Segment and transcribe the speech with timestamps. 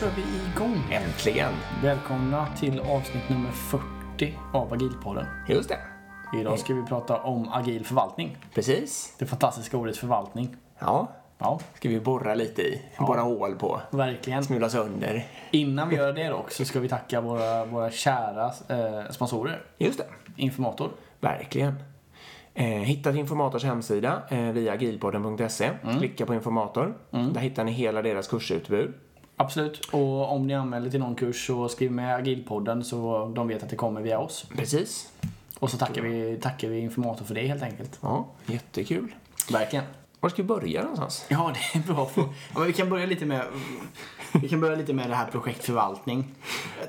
[0.00, 0.22] Kör vi
[0.52, 0.82] igång.
[0.90, 1.52] Äntligen!
[1.82, 5.26] Välkomna till avsnitt nummer 40 av Agilpodden.
[5.48, 5.78] Just det.
[6.40, 8.36] Idag ska vi prata om agil förvaltning.
[8.54, 9.14] Precis.
[9.18, 10.56] Det fantastiska ordet förvaltning.
[10.78, 11.08] Ja,
[11.38, 12.82] Ja, ska vi borra lite i.
[12.98, 13.80] Borra hål på.
[13.90, 14.44] verkligen.
[14.44, 15.26] Smula sönder.
[15.50, 19.62] Innan vi gör det dock så ska vi tacka våra, våra kära eh, sponsorer.
[19.78, 20.04] Just det.
[20.36, 20.90] Informator.
[21.20, 21.74] Verkligen.
[22.54, 25.70] Eh, hitta till Informators hemsida eh, via agilpodden.se.
[25.98, 26.94] Klicka på Informator.
[27.10, 28.94] Där hittar ni hela deras kursutbud.
[29.40, 29.84] Absolut.
[29.92, 33.70] Och om ni anmäler till någon kurs så skriv med Agilpodden så de vet att
[33.70, 34.46] det kommer via oss.
[34.56, 35.12] Precis.
[35.58, 37.98] Och så tackar vi, tackar vi Informator för det helt enkelt.
[38.00, 39.14] Ja, jättekul.
[39.52, 39.84] Verkligen.
[40.20, 41.24] Var ska vi börja någonstans?
[41.28, 42.28] Ja, det är en bra fråga.
[42.54, 43.42] Ja, men vi kan börja lite med
[44.32, 46.34] vi kan börja lite med det här projektförvaltning.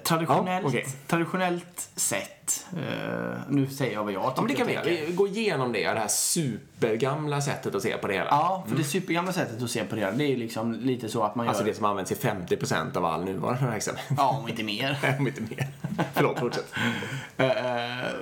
[0.04, 0.86] Traditionellt, Ja, okej.
[1.08, 2.39] traditionellt sett,
[2.78, 4.34] eh, nu säger jag vad jag tycker.
[4.36, 5.06] Ja, men det kan vi tänker.
[5.08, 8.28] Vi går igenom det, det här supergamla sättet att se på det hela.
[8.30, 11.36] Ja, för det supergamla sättet att se på det, det är liksom lite så att
[11.36, 11.70] man Alltså gör...
[11.70, 14.06] det som används i 50% av all nuvarande verksamhet.
[14.18, 15.16] Ja, om inte mer.
[15.20, 15.68] Om inte mer.
[16.14, 16.74] Förlåt, fortsätt.
[17.38, 17.48] Eh,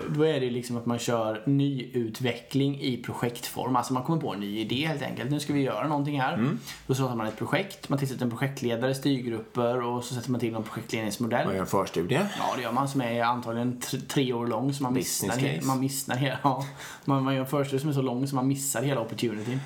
[0.10, 3.76] Då är det liksom att man kör nyutveckling i projektform.
[3.76, 5.32] Alltså man kommer på en ny idé helt enkelt.
[5.32, 6.34] Nu ska vi göra någonting här.
[6.34, 6.60] Mm.
[6.88, 10.56] Då startar man ett projekt, man tillsätter en projektledare, styrgrupper och så sätter man till
[10.56, 11.46] en projektledningsmodell.
[11.46, 12.20] Man gör en förstudie.
[12.40, 13.82] Ja, det gör man som är antagligen
[14.18, 15.68] tre, år lång så man Business missar, case.
[15.68, 16.66] man missar hela, ja,
[17.06, 19.60] man, man gör en förstudie som är så lång så man missar hela opportunityn.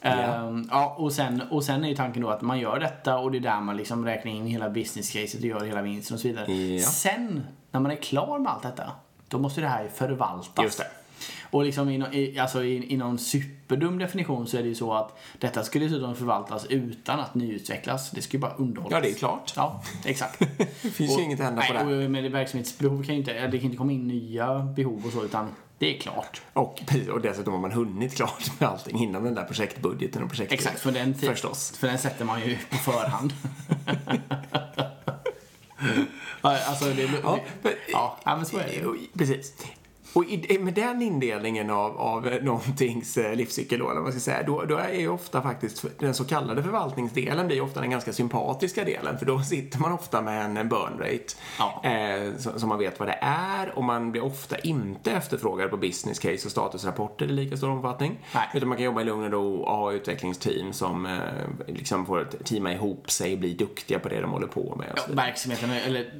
[0.00, 3.32] Ehm, ja, och, sen, och sen är ju tanken då att man gör detta och
[3.32, 6.20] det är där man liksom räknar in hela business caset och gör hela vinsten och
[6.20, 6.52] så vidare.
[6.52, 6.86] Ja.
[6.86, 8.92] Sen, när man är klar med allt detta,
[9.28, 10.64] då måste det här förvaltas.
[10.64, 10.86] Just det.
[11.50, 14.92] Och liksom i, i, alltså i, i någon superdum definition så är det ju så
[14.92, 18.10] att detta skulle dessutom förvaltas utan att nyutvecklas.
[18.10, 18.92] Det skulle ju bara underhållas.
[18.96, 19.52] Ja, det är klart.
[19.56, 20.38] Ja, exakt.
[20.82, 22.04] Det finns ju inget att hända på det.
[22.04, 25.24] och med verksamhetsbehov kan ju inte, det kan inte komma in nya behov och så,
[25.24, 26.42] utan det är klart.
[26.52, 26.82] Och,
[27.12, 30.58] och dessutom har man hunnit klart med allting innan den där projektbudgeten och projektet.
[30.58, 31.70] Exakt, för den, Förstås.
[31.78, 33.32] för den sätter man ju på förhand.
[36.40, 38.86] Alltså, det, Ja, men, ja, men så är det.
[38.86, 39.52] Och- Precis.
[40.16, 44.20] Och i, med den indelningen av, av någontings eh, livscykel då, eller vad man ska
[44.20, 48.12] säga, då, då är ju ofta faktiskt den så kallade förvaltningsdelen blir ofta den ganska
[48.12, 51.24] sympatiska delen, för då sitter man ofta med en burn rate
[51.58, 51.82] Ja.
[51.84, 56.18] eh, så man vet vad det är och man blir ofta inte efterfrågad på business
[56.18, 58.18] case och statusrapporter i lika stor omfattning.
[58.34, 58.48] Nej.
[58.54, 61.12] Utan man kan jobba i lugn och ro och ha utvecklingsteam som eh,
[61.66, 64.92] liksom får ett teama ihop sig bli duktiga på det de håller på med.
[64.96, 66.10] Ja, verksamheten, är- eller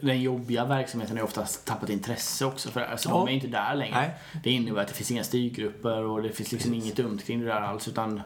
[0.00, 2.70] den jobbiga verksamheten har oftast tappat intresse också.
[2.70, 3.30] För alltså, de Ja.
[3.30, 3.94] är inte där längre.
[4.00, 4.10] Nej.
[4.44, 7.46] Det innebär att det finns inga styrgrupper och det finns liksom inget dumt kring det
[7.46, 7.88] där alls.
[7.88, 8.22] Utan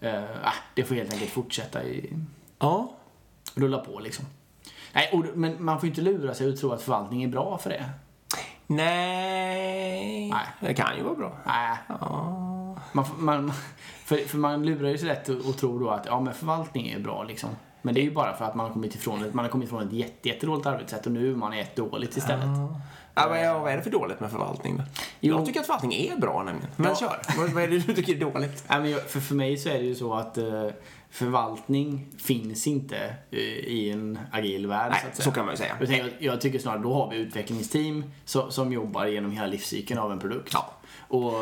[0.00, 2.12] eh, ah, det får helt enkelt fortsätta i,
[2.58, 2.92] Ja,
[3.54, 4.24] rulla på liksom.
[4.92, 7.70] Nej, och, men man får inte lura sig och tro att förvaltning är bra för
[7.70, 7.84] det.
[8.66, 10.30] Nej.
[10.30, 10.46] Nej.
[10.60, 11.32] Det kan ju vara bra.
[11.46, 11.76] Nej.
[12.92, 13.52] Man, får- man,
[14.04, 16.88] för, för man lurar ju sig lätt och, och tror då att ja, men förvaltning
[16.88, 17.50] är bra liksom.
[17.82, 19.66] Men det är ju bara för att man har kommit ifrån ett, man har kommit
[19.66, 22.44] ifrån ett jätte, jättedåligt arbetssätt och nu är man i ett dåligt istället.
[22.44, 22.80] Ja,
[23.16, 24.82] vad, är, vad är det för dåligt med förvaltning då?
[25.20, 25.36] Jo.
[25.36, 26.70] Jag tycker att förvaltning är bra nämligen.
[26.76, 26.96] Men Ja.
[26.96, 27.20] kör.
[27.38, 28.64] Vad, vad är det du tycker är dåligt?
[28.68, 30.68] Nej, men jag, för, för mig så är det ju så att eh,
[31.10, 32.96] förvaltning finns inte
[33.30, 34.90] eh, i en agil värld.
[34.90, 35.76] Nej, så, så kan man ju säga.
[35.80, 40.12] Jag, jag tycker snarare då har vi utvecklingsteam som, som jobbar genom hela livscykeln av
[40.12, 40.50] en produkt.
[40.52, 40.70] Ja.
[41.08, 41.32] Och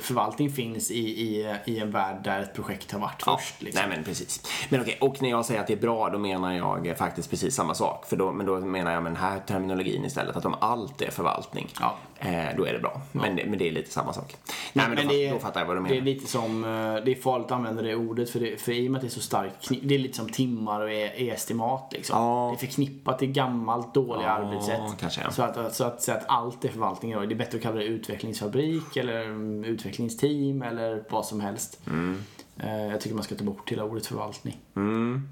[0.00, 3.62] förvaltning finns i, i, i en värld där ett projekt har varit Ja, först.
[3.62, 3.80] Liksom.
[3.88, 4.42] Nej men precis.
[4.68, 7.54] Men okej, och när jag säger att det är bra då menar jag faktiskt precis
[7.54, 8.06] samma sak.
[8.06, 11.10] För då, men då menar jag med den här terminologin istället att om allt är
[11.10, 11.96] förvaltning, Ja.
[12.18, 13.00] eh, då är det bra.
[13.12, 14.36] Men, det, men det är lite samma sak.
[14.72, 15.96] Nej men, då, det då fattar jag vad du Det menar.
[15.96, 16.70] är lite som, eh,
[17.04, 19.08] det är farligt att använda det ordet för, det, för i och med att det
[19.08, 22.18] är så starkt, det är lite som timmar och är, är estimat liksom.
[22.18, 22.48] Ja.
[22.50, 25.20] Det är förknippat till gammalt dåliga Ja, arbetssätt.
[25.24, 25.30] ja.
[25.30, 27.76] Så att, så att säga att allt är förvaltning idag, det är bättre att kalla
[27.76, 31.80] det utvecklingsfabrik eller mm, utvecklingsteam eller vad som helst.
[31.86, 32.22] Mm.
[32.58, 34.58] Eh, Jag tycker man ska ta bort hela ordet förvaltning.
[34.76, 35.28] Mm.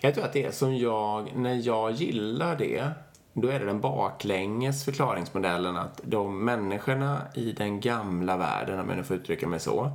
[0.00, 2.84] Jag tror att det är som jag, när jag gillar det,
[3.34, 8.96] då är det den baklänges förklaringsmodellen att de människorna i den gamla världen, om jag
[8.98, 9.90] nu får uttrycka mig så,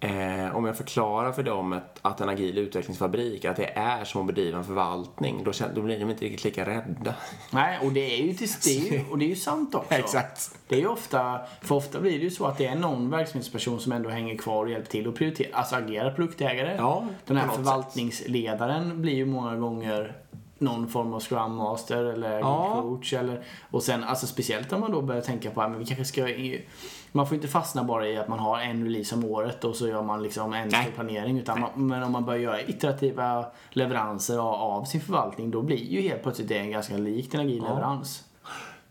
[0.00, 4.20] eh, om jag förklarar för dem att, att en agil utvecklingsfabrik, att det är som
[4.20, 7.14] att bedriva en förvaltning, då, då blir de inte riktigt lika rädda.
[7.50, 9.94] Nej, och det är ju, till, ju, och det är ju sant också.
[9.94, 10.58] Exakt.
[10.68, 13.80] Det är ju ofta, för ofta blir det ju så att det är någon verksamhetsperson
[13.80, 16.74] som ändå hänger kvar och hjälper till och prioriterar, alltså agerar produktägare.
[16.78, 20.16] Ja, Den här förvaltningsledaren blir ju många gånger
[20.58, 22.80] någon form av scrum master eller Ja.
[22.82, 26.04] coach eller och sen alltså speciellt om man då börjar tänka på att vi kanske
[26.04, 26.28] ska
[27.16, 29.88] man får inte fastna bara i att man har en release om året och så
[29.88, 30.82] gör man liksom en Nej.
[30.82, 35.50] stor planering utan man, men om man börjar göra iterativa leveranser av, av sin förvaltning
[35.50, 38.24] då blir ju helt plötsligt det en ganska likt en agil leverans.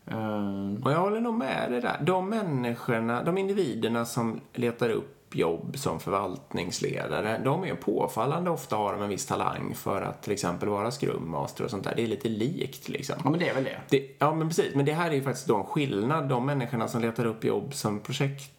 [0.06, 1.96] Ehm, Och jag håller nog med dig där.
[2.00, 8.76] De människorna, de individerna som letar upp upp jobb som förvaltningsledare, de är påfallande ofta
[8.76, 11.94] har de en viss talang för att till exempel vara Scrum Master och sånt där.
[11.96, 13.16] Det är lite likt liksom.
[13.24, 13.80] Ja, men det är väl det.
[13.88, 14.74] Det, ja, men precis.
[14.74, 16.28] Men det här är ju faktiskt då en skillnad.
[16.28, 18.00] De människorna som letar upp jobb som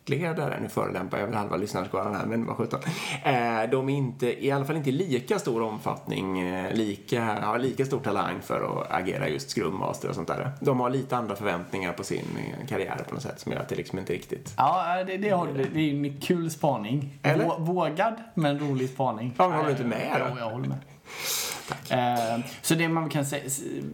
[0.06, 2.80] projektledare, nu förolämpar jag väl halva lyssnarskaran här, men vad sjutton.
[3.24, 7.60] Eh, de är inte, i alla fall inte i lika stor omfattning, eh, lika, har
[7.60, 10.52] lika stor talang för att agera just Scrum Master och sånt där.
[10.62, 13.69] De har lite andra förväntningar på sin eh, karriär på något sätt som gör att
[13.69, 14.54] det liksom inte riktigt...
[14.57, 17.19] Ja, det, det, har, det, det är en kul spaning.
[17.24, 17.46] Eller?
[17.46, 19.34] Vå- Vågad, men rolig spaning.
[19.38, 20.25] Ja, men håller du inte med då?
[20.30, 20.78] Jo, jag håller med.
[21.90, 23.44] Eh, så det man kan säga,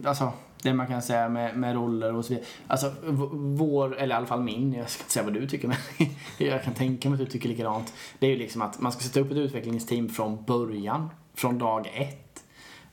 [0.04, 0.32] alltså,
[0.62, 2.46] det man kan säga med, med roller och så vidare.
[2.66, 2.92] Alltså,
[3.32, 5.68] vår, eller i alla fall min, jag ska inte säga vad du tycker,
[5.98, 7.94] men jag kan tänka mig att du tycker likadant.
[8.18, 11.90] Det är ju liksom att man ska sätta upp ett utvecklingsteam från början, från dag
[11.94, 12.44] ett.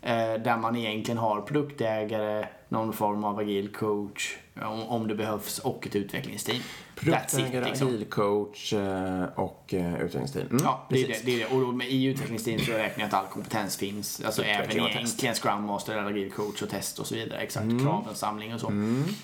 [0.02, 5.60] Eh, där man egentligen har produktägare, någon form av agil coach, om, om det behövs,
[5.60, 6.62] och ett utvecklingsteam.
[7.00, 7.88] That's it, Produktägare, liksom.
[7.88, 10.48] agilcoach eh, och eh, utvecklingsteam.
[10.48, 11.26] Mm, Ja, det är det.
[11.26, 11.56] det, är det.
[11.68, 14.22] Och med- i utvecklingsteam så räknar jag att all kompetens finns.
[14.26, 17.40] Alltså även och egentligen Scrum Master, eller agil coach och test och så vidare.
[17.40, 17.80] Exakt, Mm.
[17.86, 18.72] kravinsamling och så.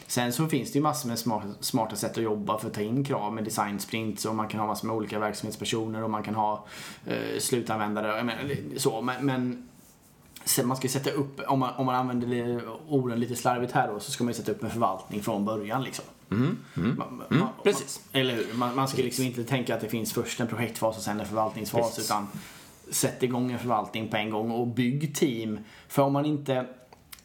[0.07, 2.81] Sen så finns det ju massor med smarta, smarta sätt att jobba för att ta
[2.81, 6.23] in krav med design sprints och man kan ha massor med olika verksamhetspersoner och man
[6.23, 6.65] kan ha
[7.05, 8.23] eh, slutanvändare.
[8.23, 9.67] Menar, det- så, men, men
[10.63, 14.11] man ska sätta upp, om man, om man använder orden lite slarvigt här då, så
[14.11, 16.05] ska man ju sätta upp en förvaltning från början liksom.
[16.29, 16.57] Man,
[17.31, 18.01] Mm, precis.
[18.13, 18.53] Man, eller hur?
[18.53, 21.25] Man, man ska liksom inte tänka att det finns först en projektfas och sen en
[21.25, 22.05] förvaltningsfas Precis.
[22.05, 22.27] utan
[22.89, 25.59] sätt igång en förvaltning på en gång och bygg team.
[25.87, 26.65] För om man inte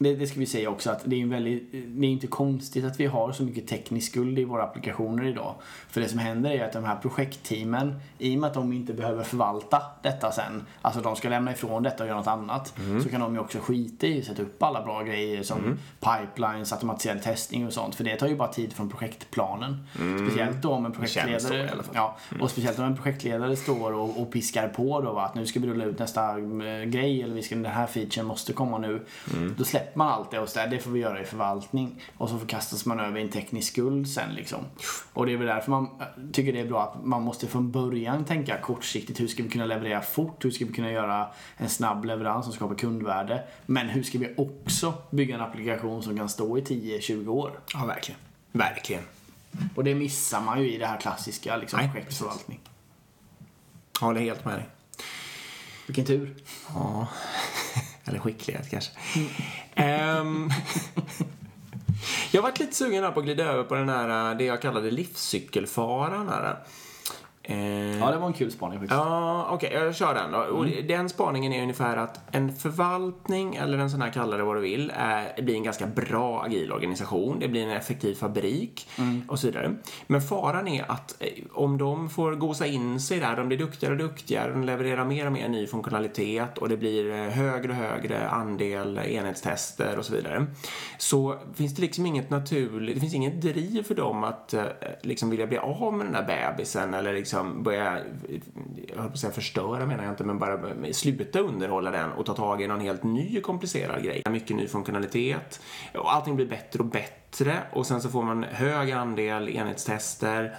[0.02, 3.00] det, det ska vi säga också att det är, väldigt, det är inte konstigt att
[3.00, 5.54] vi har så mycket teknisk skuld i våra applikationer idag.
[5.88, 8.94] För det som händer är att de här projektteamen, i och med att de inte
[8.94, 13.08] behöver förvalta detta sen, alltså de ska lämna ifrån detta och göra något annat, så
[13.08, 17.22] kan de ju också skita i att sätta upp alla bra grejer som pipelines, automatiserad
[17.22, 17.94] testning och sånt.
[17.94, 19.86] För det tar ju bara tid från projektplanen.
[20.26, 21.82] Speciellt då om en så projektledare, fall.
[21.94, 25.46] ja, och speciellt om en projektledare står och, och piskar på då va, att nu
[25.46, 28.78] ska vi rulla ut nästa eh, grej eller vi ska, den här featuren måste komma
[28.78, 29.00] nu.
[29.56, 32.02] Då släpper man allt det och så det får vi göra i förvaltning.
[32.16, 34.58] Och så förkastas man över i en teknisk skuld sen liksom.
[35.12, 37.70] Och det är väl därför man eh, tycker det är bra att man måste från
[37.70, 39.20] början tänka kortsiktigt.
[39.20, 40.44] Hur ska vi kunna leverera fort?
[40.44, 43.42] Hur ska vi kunna göra en snabb leverans som skapar kundvärde?
[43.66, 47.60] Men hur ska vi också bygga en applikation som kan stå i 10-20 år?
[47.74, 48.20] Ja, verkligen.
[48.52, 49.02] Verkligen.
[49.74, 52.60] Och det missar man ju i det här klassiska liksom, Nej, projektförvaltning.
[54.00, 54.68] Jag håller helt med dig.
[55.86, 56.36] Vilken tur.
[56.74, 57.08] Ja,
[58.10, 58.92] eller skicklighet kanske.
[59.74, 60.50] Ehm,
[62.30, 64.90] jag har varit lite sugen på att glida över på den här, det jag kallade
[64.90, 66.28] livscykelfaran.
[66.28, 66.56] Här.
[67.50, 69.00] Ehm, Ja, det var en kul spaning faktiskt.
[69.00, 70.38] Ja, okej, jag kör den då.
[70.38, 74.56] Och Den spaningen är ungefär att en förvaltning, eller en sån här, kalla det vad
[74.56, 77.36] du vill, är, blir en ganska bra agil organisation.
[77.40, 78.88] Det blir en effektiv fabrik
[79.28, 79.74] och så vidare.
[80.06, 83.94] Men faran är att eh, om de får gosa in sig där, de blir duktigare
[83.94, 87.76] och duktigare, de levererar mer och mer ny funktionalitet och det blir eh, högre och
[87.76, 90.46] högre andel enhetstester och så vidare.
[90.98, 94.62] Så finns det liksom inget naturligt, det finns inget driv för dem att eh,
[95.02, 98.00] liksom vilja bli av med den där bebisen eller liksom Liksom börja,
[98.88, 100.58] jag höll på att säga förstöra menar jag inte, men bara
[100.92, 104.22] sluta underhålla den och ta tag i någon helt ny komplicerad grej.
[104.30, 105.60] Mycket ny funktionalitet.
[105.94, 107.58] Och allting blir bättre och bättre.
[107.72, 110.58] Och sen så får man hög andel enhetstester.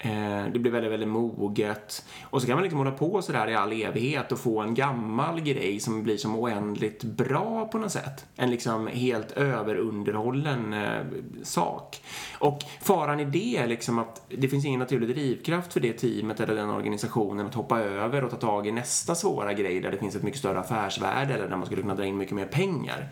[0.00, 2.04] Eh, det blir väldigt, väldigt moget.
[2.22, 5.40] Och så kan man liksom hålla på sådär i all evighet och få en gammal
[5.40, 8.26] grej som blir som oändligt bra på något sätt.
[8.36, 11.00] En liksom helt överunderhållen eh,
[11.42, 12.02] sak.
[12.38, 16.40] Och faran i det är liksom att det finns ingen naturlig drivkraft för det teamet
[16.40, 19.98] eller den organisationen att hoppa över och ta tag i nästa svåra grej där det
[19.98, 23.08] finns ett mycket större affärsvärde eller där man skulle kunna dra in mycket mer pengar.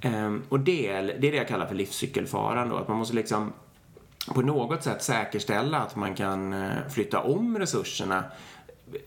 [0.00, 3.14] Eh, och det är, det är det jag kallar för livscykelfaran då, att man måste
[3.14, 3.52] liksom
[4.26, 8.24] på något sätt säkerställa att man kan eh, flytta om resurserna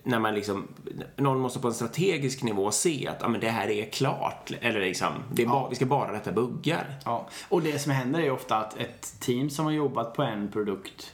[0.04, 0.68] när man liksom,
[1.16, 4.52] någon måste på en strategisk nivå se att ja, men det här är klart.
[4.62, 6.96] Eller liksom, det är ba, vi ska bara rätta buggar.
[7.06, 7.30] Ja.
[7.50, 11.14] Och det som händer är ofta att ett team som har jobbat på en produkt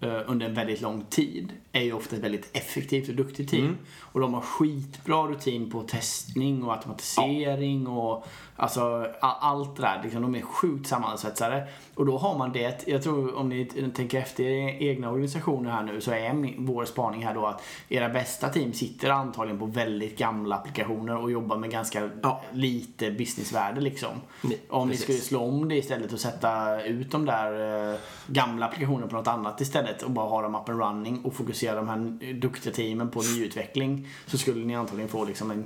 [0.00, 3.76] eh, under en väldigt lång tid är ju ofta ett väldigt effektivt och duktigt team.
[4.00, 10.00] Och de har skitbra rutin på testning och automatisering och alltså allt det där.
[10.02, 11.68] Liksom, de är sjukt sammansvetsade.
[11.94, 15.82] Och då har man det, jag tror om ni tänker efter era egna organisationer här
[15.82, 19.66] nu så är min, vår spaning här då att era bästa team sitter antagligen på
[19.66, 22.42] väldigt gamla applikationer och jobbar med ganska Ja.
[22.52, 24.10] lite businessvärde liksom.
[24.42, 25.08] Nej, om precis.
[25.08, 29.16] ni skulle slå om det istället och sätta ut de där eh, gamla applikationerna på
[29.16, 32.74] något annat istället och bara ha dem up and running och fokusera de här duktiga
[32.74, 35.64] teamen på nyutveckling så skulle ni antagligen få liksom en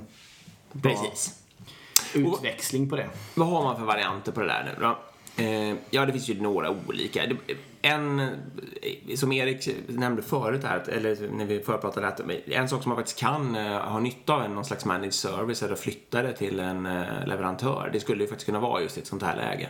[0.71, 1.39] bra Precis.
[2.13, 3.09] utväxling på det.
[3.35, 4.99] Vad har man för varianter på det där nu då?
[5.37, 7.23] Eh, ja, det finns ju några olika.
[7.81, 12.89] En, eh, som Erik nämnde förut här, eller när vi förpratade, att en sak som
[12.89, 16.33] man faktiskt kan eh, ha nytta av är någon slags managed service eller flytta det
[16.33, 16.83] till en
[17.25, 17.89] leverantör.
[17.93, 19.69] Det skulle ju faktiskt kunna vara just i ett sånt här läge.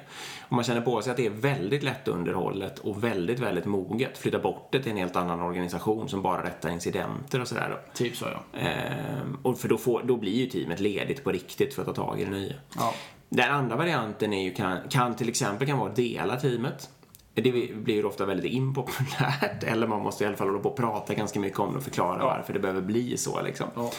[0.50, 4.18] Om man känner på sig att det är väldigt lätt underhållet och väldigt, väldigt moget,
[4.18, 7.78] flytta bort det till en helt annan organisation som bara rättar incidenter och sådär.
[7.94, 8.60] Typ så ja.
[8.60, 11.94] Eh, och för då, får, då blir ju teamet ledigt på riktigt för att ta
[11.94, 12.54] tag i det nya.
[12.76, 12.94] Ja.
[13.34, 16.90] Den andra varianten är ju, kan, kan till exempel kan vara att dela teamet.
[17.34, 20.78] Det blir ju ofta väldigt impopulärt, eller man måste i alla fall hålla på och
[20.78, 22.26] prata ganska mycket om det och förklara ja.
[22.26, 23.68] varför det behöver bli så liksom.
[23.76, 23.92] Ja.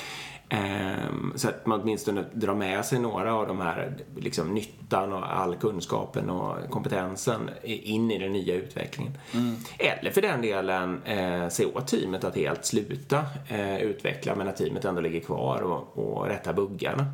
[1.08, 5.36] Um, så att man åtminstone drar med sig några av de här liksom, nyttan och
[5.40, 9.18] all kunskapen och kompetensen in i den nya utvecklingen.
[9.34, 9.56] Mm.
[9.78, 14.56] Eller för den delen eh, se åt teamet att helt sluta eh, utveckla men att
[14.56, 17.06] teamet ändå ligger kvar och, och rätta buggarna.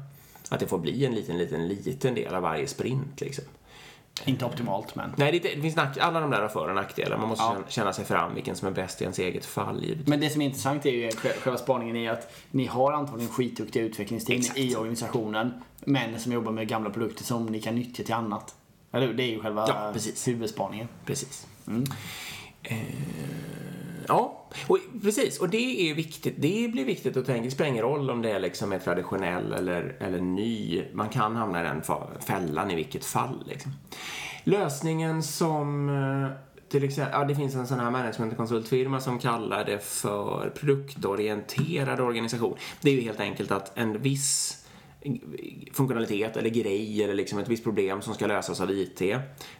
[0.50, 3.44] Att det får bli en liten, liten, liten del av varje sprint liksom.
[4.24, 5.14] Inte optimalt, men...
[5.16, 7.18] Nej, det, det finns nack, alla de där har för och nackdelar.
[7.18, 7.56] Man måste ja.
[7.68, 9.82] känna sig fram vilken som är bäst i ens eget fall.
[9.84, 10.06] Givetvis.
[10.06, 13.82] Men det som är intressant är ju själva spaningen är att ni har antagligen skitduktiga
[13.82, 18.54] utvecklingsteam i organisationen, men som jobbar med gamla produkter som ni kan nyttja till annat.
[18.92, 20.28] Eller Det är ju själva ja, precis.
[20.28, 20.88] huvudspaningen.
[21.04, 21.46] Precis.
[21.68, 21.84] Mm.
[22.62, 22.76] Eh,
[24.10, 25.40] ja, och, precis.
[25.40, 26.34] Och det är viktigt.
[26.38, 27.44] Det blir viktigt att tänka.
[27.44, 30.84] Det spelar ingen roll om det är liksom är traditionell eller, eller ny.
[30.92, 31.82] Man kan hamna i den
[32.20, 33.44] fällan i vilket fall.
[33.48, 33.72] Liksom.
[34.44, 36.30] Lösningen som eh,
[36.70, 42.56] till exempel, ja, det finns en sån här managementkonsultfirma som kallar det för produktorienterad organisation.
[42.80, 44.59] Det är ju helt enkelt att en viss
[45.72, 49.02] funktionalitet eller grej eller liksom ett visst problem som ska lösas av IT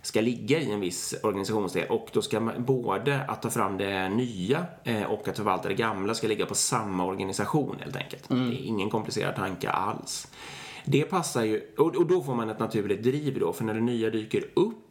[0.03, 4.09] ska ligga i en viss organisationsdel och då ska man både att ta fram det
[4.09, 8.31] nya eh, och att förvalta det gamla ska ligga på samma organisation helt enkelt.
[8.31, 8.51] Mm.
[8.51, 10.29] Det är ingen komplicerad tanke alls.
[10.85, 14.11] Det passar ju, och då får man ett naturligt driv då, för när det nya
[14.11, 14.90] dyker upp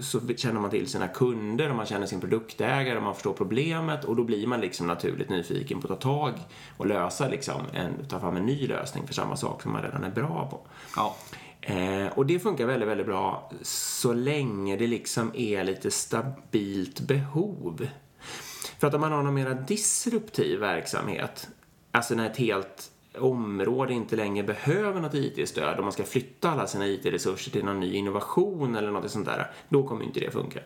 [0.00, 4.04] så känner man till sina kunder och man känner sin produktägare och man förstår problemet
[4.04, 6.34] och då blir man liksom naturligt nyfiken på att ta tag
[6.76, 10.04] och lösa liksom en, ta fram en ny lösning för samma sak som man redan
[10.04, 10.60] är bra på.
[10.96, 11.16] Ja.
[11.60, 17.88] Eh, och det funkar väldigt, väldigt bra så länge det liksom är lite stabilt behov.
[18.78, 21.48] För att om man har någon mera disruptiv verksamhet,
[21.90, 26.66] alltså när ett helt område inte längre behöver något IT-stöd och man ska flytta alla
[26.66, 30.60] sina IT-resurser till någon ny innovation eller något sånt där, då kommer inte det funka.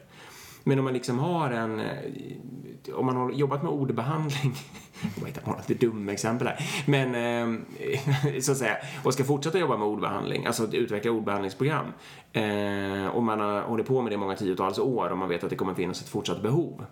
[0.64, 4.54] Men om man liksom har en, eh, om man har jobbat med ordbehandling,
[5.21, 9.59] jag hittar på något dum exempel här, men eh, så att säga, och ska fortsätta
[9.59, 11.87] jobba med ordbehandling, alltså att utveckla ordbehandlingsprogram,
[12.32, 15.50] eh, och man har hållit på med det många tiotals år och man vet att
[15.50, 16.85] det kommer finnas ett fortsatt behov,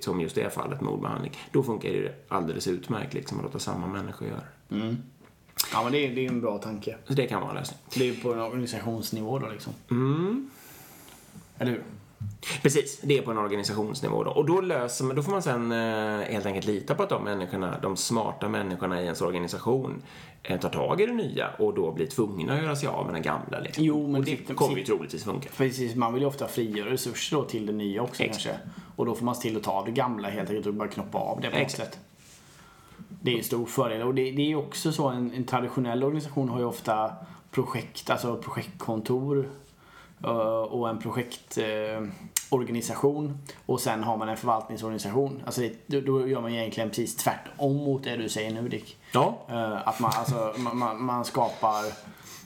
[0.00, 3.86] som just det fallet med ordbehandling, då funkar det alldeles utmärkt liksom att låta samma
[3.86, 4.96] människor göra det mm.
[5.72, 6.96] Ja, men det är, det är en bra tanke.
[7.06, 7.78] Så det kan vara en lösning.
[7.94, 9.72] Det är på en organisationsnivå då liksom.
[9.90, 10.50] Mm.
[11.58, 11.82] Eller hur?
[12.62, 14.30] Precis, det är på en organisationsnivå då.
[14.30, 17.24] Och då löser man, då får man sen eh, helt enkelt lita på att de
[17.24, 20.02] människorna, de smarta människorna i ens organisation
[20.42, 23.14] eh, tar tag i det nya och då blir tvungna att göra sig av med
[23.14, 23.60] den gamla.
[23.60, 23.84] Liksom.
[23.84, 25.48] Jo, men och det kommer ju troligtvis funka.
[25.56, 28.44] Precis, man vill ju ofta frigöra resurser då till det nya också Exakt.
[28.44, 28.60] kanske.
[28.96, 31.18] Och då får man se till att ta det gamla helt enkelt och bara knoppa
[31.18, 31.98] av det på något sätt.
[33.22, 34.02] Det är en stor fördel.
[34.02, 37.12] Och det, det är också så, en, en traditionell organisation har ju ofta
[37.50, 39.48] projekt, alltså projektkontor
[40.24, 45.42] Eh, och en projektorganisation och sen har man en förvaltningsorganisation.
[45.46, 48.96] Alltså det, då gör man egentligen precis tvärtom mot det du säger nu Dick.
[49.12, 49.38] Ja.
[49.48, 51.82] Eh, att man, alltså, man, man skapar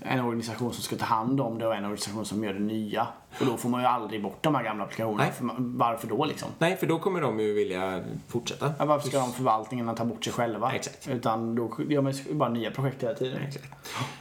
[0.00, 3.06] en organisation som ska ta hand om det och en organisation som gör det nya.
[3.40, 5.30] Och då får man ju aldrig bort de här gamla applikationerna.
[5.30, 6.48] För, varför då liksom?
[6.58, 8.72] Nej, för då kommer de ju vilja fortsätta.
[8.78, 10.72] Ja, varför ska de förvaltningen ta bort sig själva?
[10.72, 11.08] Exakt.
[11.08, 13.42] Utan då gör man bara nya projekt hela tiden.
[13.42, 13.64] Exakt.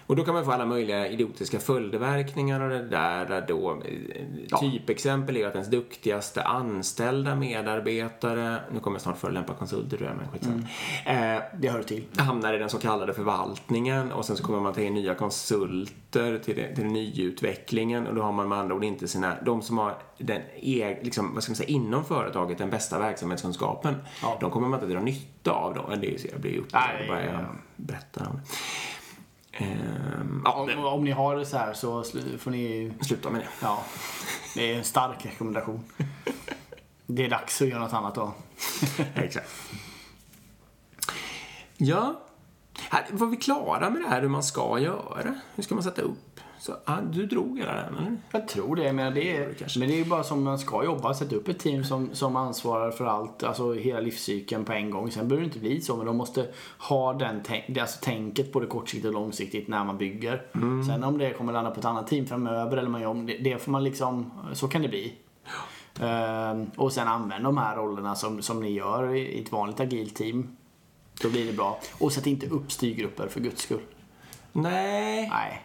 [0.06, 3.46] Och då kan man få alla möjliga idiotiska följdverkningar och det där.
[3.48, 3.82] Då,
[4.48, 4.60] ja.
[4.60, 10.10] Typexempel är ju att ens duktigaste anställda medarbetare, nu kommer jag snart förolämpa konsulter tror
[10.10, 10.64] jag, men skitsamma.
[11.06, 11.36] Mm.
[11.36, 12.04] Eh, det hör till.
[12.18, 16.40] Hamnar i den så kallade förvaltningen och sen så kommer man ta in nya konsulter
[16.40, 19.98] till, till nyutvecklingen och då har man med andra ord inte sina, de som har
[20.18, 24.38] den e, liksom, vad ska man säga, inom företaget den bästa verksamhetskunskapen, ja.
[24.42, 25.96] de kommer man inte dra nytta av då.
[25.96, 28.42] Det är, jag blir upprörd bara jag berättar om det.
[29.60, 32.04] Um, ja, om, om, ni har det så här så
[32.38, 32.94] får ni...
[33.02, 33.48] Sluta med det.
[33.62, 33.84] Ja.
[34.56, 35.84] Det är en stark rekommendation.
[37.06, 38.34] det är dags att göra något annat då.
[39.16, 39.50] Exakt.
[41.78, 42.22] Ja.
[42.90, 45.36] Här, var vi klara med det här hur man ska göra?
[45.56, 46.29] Hur ska man sätta upp
[46.60, 48.18] Så, ah, du drog hela den, eller?
[48.32, 49.80] Jag tror det, men det är, kanske.
[49.80, 51.14] men det är ju bara som man ska jobba.
[51.14, 55.12] Sätta upp ett team som, som ansvarar för allt, alltså hela livscykeln på en gång.
[55.12, 56.48] Sen behöver det inte bli så, men de måste
[56.78, 60.42] ha den det- alltså tänket både kortsiktigt och långsiktigt när man bygger.
[60.88, 63.38] Sen om det kommer landa på ett annat team framöver eller man gör om det,
[63.38, 65.14] det får man liksom, så kan det bli.
[66.02, 69.80] Ehm, och sen använd de här rollerna som, som ni gör i i ett vanligt
[69.80, 70.56] agilt team.
[71.22, 71.80] Då blir det bra.
[72.00, 73.82] Och sätt inte upp styrgrupper för guds skull.
[74.54, 75.30] Nej.
[75.30, 75.64] Nej.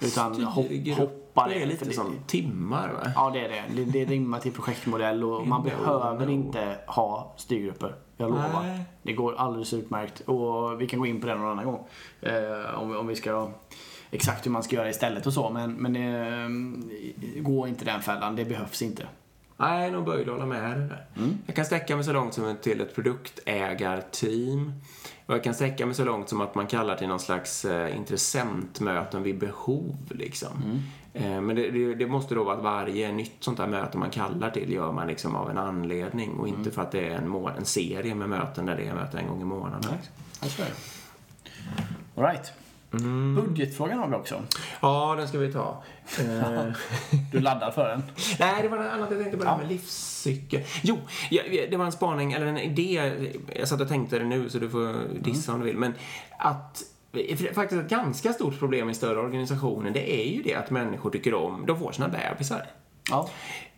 [0.00, 3.12] Utan hopp, Styrgrupper hoppa är lite som timmar, va?
[3.14, 3.62] Ja, det är det.
[3.74, 6.32] Det, det rimmar till projektmodell och man behöver no.
[6.32, 7.94] inte ha styrgrupper.
[8.16, 8.62] Jag lovar.
[8.62, 8.84] Nej.
[9.02, 10.20] Det går alldeles utmärkt.
[10.20, 11.86] Och vi kan gå in på det någon annan gång.
[12.20, 13.50] Eh, om, om vi ska
[14.10, 15.50] exakt hur man ska göra istället och så.
[15.50, 16.48] Men, men eh,
[17.42, 18.36] gå inte den fällan.
[18.36, 19.06] Det behövs inte.
[19.56, 21.06] Nej, nog böjd att hålla med dig där.
[21.46, 24.72] Jag kan sträcka mig så långt som till ett produktägarteam.
[25.28, 27.96] Och jag kan sträcka mig så långt som att man kallar till någon slags eh,
[27.96, 29.96] intressentmöten vid behov.
[30.10, 30.48] Liksom.
[31.14, 34.10] Eh, men det, det, det måste då vara att varje nytt sånt här möte man
[34.10, 37.28] kallar till gör man liksom av en anledning och inte för att det är en,
[37.28, 39.90] må- en serie med möten där det är möten en gång i månaden.
[40.40, 42.20] Jag det.
[42.20, 42.52] All right.
[42.90, 44.42] Budgetfrågan har vi också.
[44.80, 45.82] Ja, den ska vi ta.
[46.18, 46.62] Eh,
[47.32, 48.02] Du laddar för den.
[48.40, 50.62] Nej, det var något annat jag tänkte på det här med livscykel.
[50.82, 50.98] Jo,
[51.70, 53.12] det var en spaning, eller en idé.
[53.54, 55.76] Jag satt och tänkte det nu, så du får dissa om du vill.
[55.76, 55.94] Men
[56.38, 56.82] att
[57.54, 61.34] faktiskt ett ganska stort problem i större organisationer, det är ju det att människor tycker
[61.34, 62.66] om, de får sina bebisar.
[63.10, 63.28] Ja.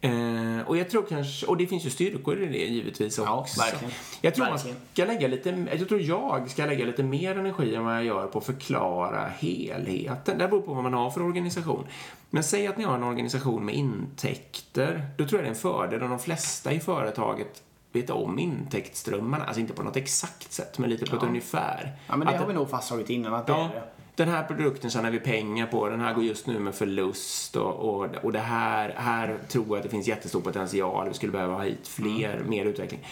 [0.03, 3.31] Eh, och jag tror kanske, och det finns ju styrkor i det givetvis också.
[3.59, 3.95] Ja, verkligen.
[4.21, 4.77] Jag tror Verkligen.
[4.77, 8.05] man ska lägga lite, jag tror jag ska lägga lite mer energi än vad jag
[8.05, 10.39] gör på att förklara helheten.
[10.39, 11.87] Det beror på vad man har för organisation.
[12.31, 15.61] Men säg att ni har en organisation med intäkter, då tror jag det är en
[15.61, 19.45] fördel om de flesta i företaget vet om intäktsströmmarna.
[19.45, 21.93] Alltså inte på något exakt sätt, men lite på ett ungefär.
[22.07, 23.83] ja, men det Att har vi nog fastslagit innan att det Ja, är det.
[24.17, 27.75] Den här produkten tjänar vi pengar på, den här går just nu med förlust och,
[27.75, 31.55] och, och det här, här tror jag att det finns jättestor potential, vi skulle behöva
[31.55, 33.07] ha hit fler, mer utveckling.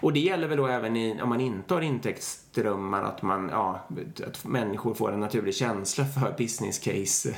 [0.00, 3.86] Och det gäller väl då även i, om man inte har intäktsströmmar, att man, ja,
[4.26, 7.34] att människor får en naturlig känsla för business case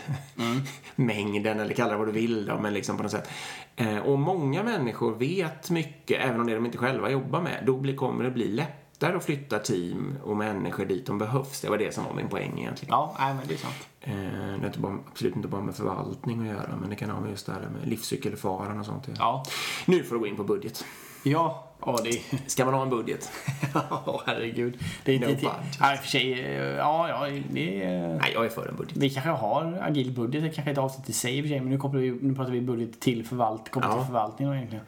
[0.96, 3.30] mängden eller kalla det vad du vill då, men liksom på något sätt.
[3.76, 7.76] Eh, och många människor vet mycket, även om det de inte själva jobbar med, då
[7.76, 8.64] blir, kommer det bli
[9.04, 11.60] lättare att flytta team och människor dit de behövs.
[11.60, 12.92] Det var det som var min poäng egentligen.
[12.92, 13.88] Ja, nej, men det är sant.
[14.00, 17.10] Eh, det är inte bara, absolut inte bara med förvaltning att göra, men det kan
[17.10, 19.08] ha med just det här med livscykelfaran och sånt.
[19.18, 19.44] Ja.
[19.86, 20.84] Nu får du gå in på budget.
[21.22, 22.38] Ja, ja det.
[22.50, 23.30] Ska man ha en budget?
[23.74, 24.78] Ja, herregud.
[25.04, 25.34] Det är No inte...
[25.34, 25.50] budget.
[25.80, 26.32] Ja, och för sig.
[26.44, 27.86] eh, Ja, ja, det.
[28.20, 28.96] Nej, jag är för en budget.
[28.96, 31.48] Vi kanske har agil budget, det kanske är ett avsnitt i sig i och för
[31.48, 33.98] sig, men nu, kopplar vi, nu pratar vi budget till, förvalt, kopplat Ja.
[33.98, 34.84] till förvaltning egentligen.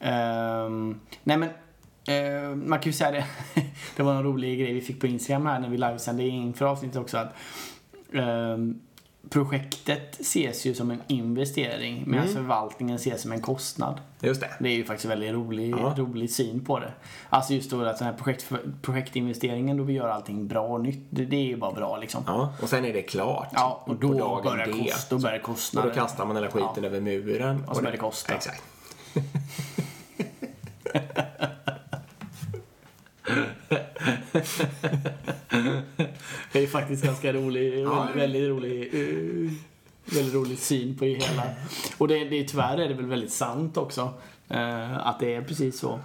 [0.00, 1.48] Ehm, nej men,
[2.06, 3.24] eh, man kan ju säga det,
[3.96, 6.96] det var en rolig grej vi fick på Instagram här när vi livesände inför avsnittet
[7.00, 7.34] också att
[8.12, 8.80] ehm,
[9.30, 14.00] projektet ses ju som en investering medan förvaltningen ses som en kostnad.
[14.20, 14.50] Just det.
[14.60, 15.94] Det är ju faktiskt en väldigt rolig, Ja.
[15.98, 16.92] rolig syn på det.
[17.28, 21.06] Alltså just då att den här projekt, projektinvesteringen då vi gör allting bra och nytt,
[21.10, 22.22] det, det är ju bara bra liksom.
[22.26, 23.48] Ja, och sen är det klart.
[23.52, 25.90] Ja, och då dagen börjar, kost, då börjar Och kostnaden.
[25.90, 27.64] då kastar man hela skiten över muren.
[27.68, 28.34] Och så börjar det kosta.
[28.34, 28.62] Exakt.
[36.52, 38.90] Det är faktiskt ganska rolig, väldigt, väldigt rolig,
[40.04, 41.42] väldigt rolig syn på det hela.
[41.98, 44.14] Och det, det, tyvärr är det väl väldigt sant också.
[44.48, 46.00] eh, att det är precis så.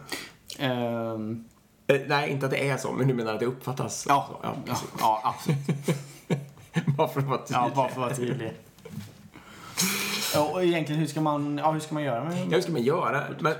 [0.59, 1.45] Ehm,
[1.89, 4.39] Eh, nej, inte att det är så, men du menar att det uppfattas ja, så?
[4.47, 4.87] ja, precis.
[4.99, 5.97] ja, absolut.
[6.97, 7.55] Bara för att vara tydlig.
[7.57, 8.51] Ja, bara för att vara tydlig.
[10.33, 12.71] Ja, Och egentligen, hur ska man, ja, hur ska man göra med Ja, hur ska
[12.71, 13.23] man göra?
[13.39, 13.53] Men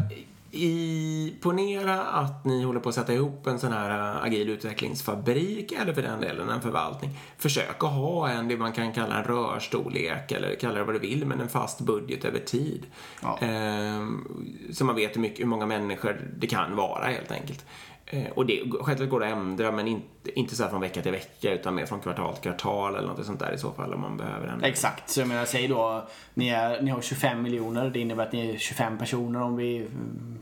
[0.58, 5.72] i, ponera att ni håller på att sätta ihop en sån här äh, agil utvecklingsfabrik
[5.72, 7.20] eller för den delen en förvaltning.
[7.38, 11.00] Försök att ha en, det man kan kalla en rörstorlek eller kalla det vad du
[11.00, 12.86] vill, men en fast budget över tid.
[13.22, 13.38] Ja.
[13.42, 14.28] Ehm,
[14.74, 17.66] så man vet hur, mycket, hur många människor det kan vara helt enkelt.
[18.10, 21.02] Eh, och det, självklart går det att ändra, men inte, inte så här från vecka
[21.02, 23.94] till vecka utan mer från kvartal till kvartal eller något sånt där i så fall
[23.94, 24.68] om man behöver ändra.
[24.68, 28.32] Exakt, så jag menar, säg då, ni, är, ni har 25 miljoner, det innebär att
[28.32, 29.88] ni är 25 personer om vi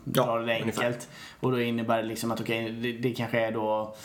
[0.03, 0.85] drar det ungefär.
[0.85, 1.09] enkelt.
[1.39, 3.95] Och då innebär det liksom att okej, det, det kanske är då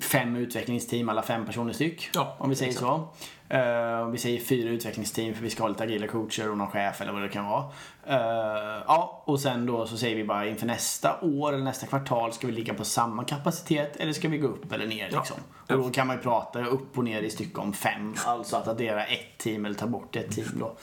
[0.00, 2.10] fem utvecklingsteam, alla fem personer styck.
[2.14, 2.86] Ja, om vi säger exakt.
[2.86, 3.08] så.
[3.50, 7.00] Eh, vi säger fyra utvecklingsteam för vi ska ha lite agila coacher och någon chef
[7.00, 7.64] eller vad det kan vara.
[8.06, 12.32] Eh, ja, och sen då så säger vi bara inför nästa år eller nästa kvartal
[12.32, 15.36] ska vi ligga på samma kapacitet eller ska vi gå upp eller ner liksom.
[15.66, 15.76] Ja.
[15.76, 18.14] Och då kan man ju prata upp och ner i stycken om fem.
[18.26, 20.76] Alltså att addera ett team eller ta bort ett team då.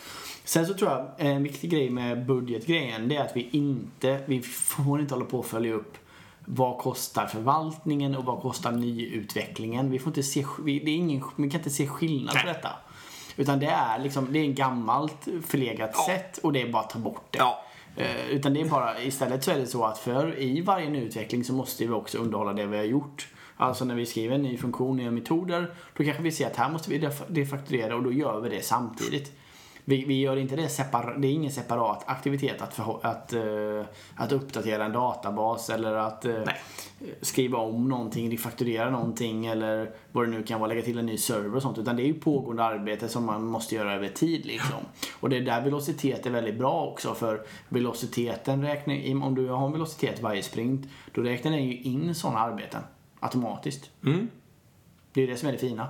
[0.43, 4.41] Sen så tror jag en viktig grej med budgetgrejen det är att vi inte, vi
[4.41, 5.97] får inte hålla på och följa upp
[6.45, 9.91] vad kostar förvaltningen och vad kostar nyutvecklingen?
[9.91, 12.69] Vi får inte se, vi, det är ingen, vi kan inte se skillnad på detta.
[13.37, 16.89] Utan det är liksom, det är en gammalt förlegat sätt och det är bara att
[16.89, 17.37] ta bort det.
[17.37, 17.63] Ja.
[17.97, 21.43] Eh, Utan det är bara, istället så är det så att för i varje nyutveckling
[21.43, 23.27] så måste vi också underhålla det vi har gjort.
[23.57, 26.69] Alltså när vi skriver en ny funktion, nya metoder, då kanske vi ser att här
[26.69, 29.31] måste vi def- defakturera och då gör vi det samtidigt.
[29.87, 33.85] Vi, vi gör inte det separat, det är ingen separat aktivitet att, förhå- att, eh,
[34.15, 36.61] att uppdatera en databas eller att Nej.
[37.21, 41.17] skriva om någonting, refakturera någonting eller vad det nu kan vara, lägga till en ny
[41.17, 41.77] server och sånt.
[41.77, 44.77] Utan det är ju pågående arbete som man måste göra över tid liksom.
[45.19, 49.65] Och det är där velocitet är väldigt bra också för velociteten räknar, om du har
[49.65, 52.81] en velocitet varje sprint, då räknar den ju in sådana arbeten
[53.19, 53.89] automatiskt.
[54.05, 54.27] Mm.
[55.15, 55.87] Det är det som är det fina.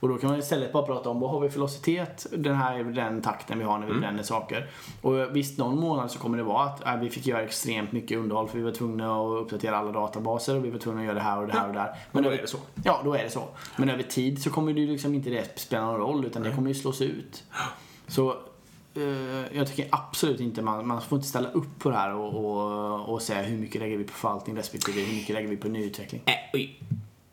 [0.00, 2.78] Och då kan man istället bara prata om vad har vi för velocitet, den här
[2.78, 4.70] är den takten vi har när vi bränner saker.
[5.02, 8.18] Och visst, någon månad så kommer det vara att äh, vi fick göra extremt mycket
[8.18, 11.14] underhåll för vi var tvungna att uppdatera alla databaser och vi var tvungna att göra
[11.14, 11.94] det här och det här och det här.
[12.12, 12.58] Men då över- är det så.
[12.84, 13.48] Ja, då är det så.
[13.76, 16.52] Men över tid så kommer det ju liksom inte det spela någon roll utan det
[16.52, 17.44] kommer ju slås ut.
[18.06, 18.30] Så
[18.94, 22.34] eh, jag tycker absolut inte man, man får inte ställa upp på det här och,
[22.44, 25.68] och, och säga hur mycket lägger vi på förvaltning respektive hur mycket lägger vi på
[25.68, 26.22] nyutveckling.
[26.26, 26.60] Äh.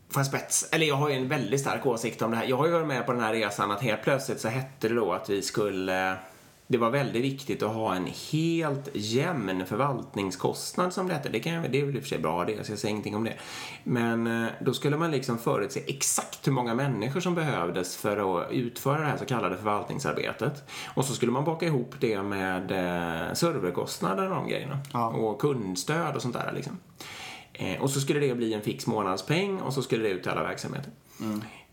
[0.10, 0.70] Får jag spets?
[0.72, 2.46] Eller jag har ju en väldigt stark åsikt om det här.
[2.46, 4.96] Jag har ju varit med på den här resan att helt plötsligt så hette det
[4.96, 6.18] då att vi skulle
[6.70, 11.30] det var väldigt viktigt att ha en helt jämn förvaltningskostnad som det hette.
[11.30, 13.16] Det, kan, det är väl i och för sig bra det, så jag säger ingenting
[13.16, 13.34] om det.
[13.84, 18.52] Men eh, då skulle man liksom förutse exakt hur många människor som behövdes för att
[18.52, 20.64] utföra det här så kallade förvaltningsarbetet.
[20.96, 24.80] Och så skulle man baka ihop det med eh, serverkostnader och de grejerna.
[24.94, 25.08] Ja.
[25.08, 26.80] Och kundstöd och sånt där liksom.
[27.58, 30.32] Eh, och så skulle det bli en fix månadspeng och så skulle det ut till
[30.32, 30.92] alla verksamheter.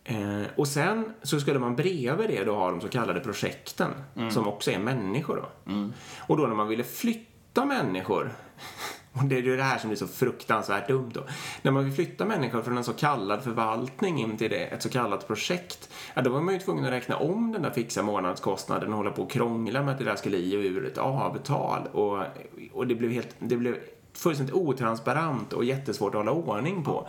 [0.05, 3.91] Eh, och sen så skulle man bredvid det då ha de så kallade projekten
[4.31, 5.73] som också är människor då.
[6.19, 8.33] Och då när man ville flytta människor
[9.13, 11.21] och det är ju det här som blir så fruktansvärt dumt då.
[11.63, 14.89] När man vill flytta människor från en så kallad förvaltning in till det, ett så
[14.89, 18.91] kallat projekt, ja då var man ju tvungen att räkna om den där fixa månadskostnaden
[18.91, 21.87] och hålla på och krångla med att det där skulle i och ur ett avtal.
[21.93, 22.25] Och,
[22.73, 23.77] och det blev helt, det blev
[24.15, 27.09] fullständigt otransparent och jättesvårt att hålla ordning på.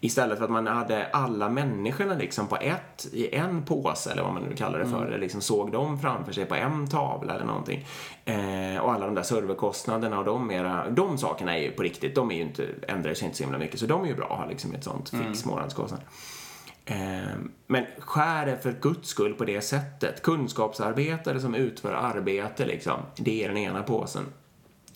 [0.00, 4.34] Istället för att man hade alla människorna liksom på ett, i en påse eller vad
[4.34, 5.06] man nu kallar det för.
[5.06, 7.86] Eller liksom såg dem framför sig på en tavla eller någonting.
[8.24, 12.14] Eh, och alla de där serverkostnaderna och de mera, de sakerna är ju på riktigt,
[12.14, 13.80] de är ju inte, ändrar sig inte så himla mycket.
[13.80, 16.00] Så de är ju bra att ha liksom ett sånt fix månadskostnad.
[16.84, 16.96] Eh,
[17.66, 20.22] Men skär det för guds skull på det sättet.
[20.22, 24.24] Kunskapsarbetare som utför arbete liksom, det är den ena påsen.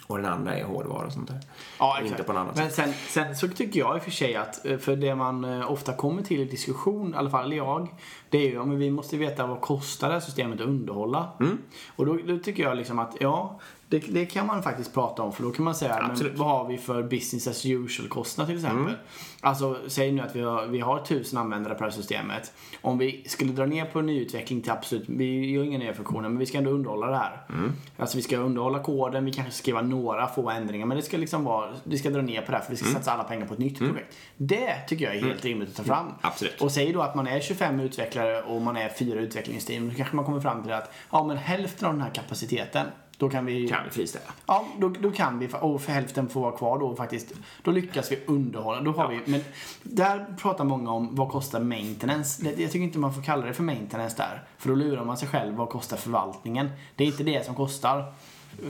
[0.08, 1.40] Och den andra är hårdvara och sånt där.
[1.78, 4.36] Ja, inte på något annat Men sen, sen så tycker jag i och för sig
[4.36, 7.88] att, eh, för det man eh, ofta kommer till i diskussion, i alla fall jag,
[8.30, 11.28] det är ju om vi måste veta vad kostar det här systemet att underhålla.
[11.40, 11.58] Mm.
[11.96, 15.32] Och då, då tycker jag liksom att, ja, det, det kan man faktiskt prata om
[15.32, 18.56] för då kan man säga, men vad har vi för business as usual kostnad till
[18.56, 18.80] exempel?
[18.80, 18.94] Mm.
[19.40, 22.52] Alltså, säg nu att vi har, vi har tusen användare på det här systemet.
[22.80, 26.38] Om vi skulle dra ner på nyutveckling till absolut, vi gör inga nya funktioner, men
[26.38, 27.46] vi ska ändå underhålla det här.
[27.48, 27.72] Mm.
[27.96, 31.44] Alltså vi ska underhålla koden, vi kanske skriva några få ändringar, men det ska liksom
[31.44, 32.98] vara, vi ska dra ner på det här för vi ska Mm.
[32.98, 34.16] satsa alla pengar på ett nytt projekt.
[34.36, 36.06] Det tycker jag är helt rimligt att ta fram.
[36.20, 36.62] Absolut.
[36.62, 40.16] Och säg då att man är 25 utvecklare och man är fyra utvecklingsteam, då kanske
[40.16, 42.86] man kommer fram till att, ja men hälften av den här kapaciteten,
[43.18, 44.24] då kan vi Kan vi friställa.
[44.46, 47.32] Ja, då, då kan vi, och för hälften får vara kvar då faktiskt.
[47.62, 48.80] Då lyckas vi underhålla.
[48.80, 49.40] Då har vi, men
[49.82, 52.42] där pratar många om vad kostar maintenance.
[52.42, 54.42] Det, jag tycker inte man får kalla det för maintenance där.
[54.58, 55.54] För då lurar man sig själv.
[55.56, 56.70] Vad kostar förvaltningen?
[56.96, 58.12] Det är inte det som kostar.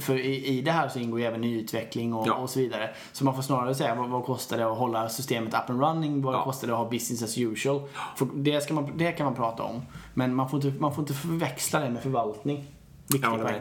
[0.00, 2.34] För i, i det här så ingår ju även nyutveckling och, Ja.
[2.34, 2.90] och så vidare.
[3.12, 6.22] Så man får snarare säga vad, vad kostar det att hålla systemet up and running?
[6.22, 6.44] Vad Ja.
[6.44, 7.82] kostar det att ha business as usual?
[8.16, 9.82] För det, ska man, det kan man prata om.
[10.14, 12.64] Men man får inte, man får inte förväxla det med förvaltning.
[13.12, 13.60] Viktig Jag poäng.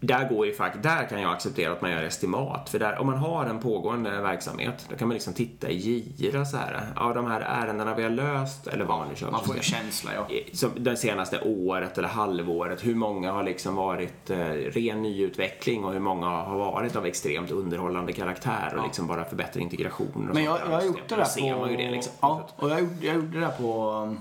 [0.00, 2.68] där går ju faktiskt, där kan jag acceptera att man gör estimat.
[2.68, 6.44] För där, om man har en pågående verksamhet, då kan man liksom titta i gira
[6.44, 6.86] så här.
[6.96, 9.30] Ja, de här ärendena vi har löst, eller vad nu kör.
[9.30, 10.26] Man får en känsla ja.
[10.52, 15.92] som det senaste året eller halvåret, hur många har liksom varit eh, ren nyutveckling och
[15.92, 20.44] hur många har varit av extremt underhållande karaktär och liksom bara förbättra integration och Men
[20.44, 20.86] jag, jag har system.
[20.86, 21.66] gjort det där på...
[21.66, 22.12] det liksom.
[22.20, 24.14] Ja, och jag, gjorde- jag gjorde det där på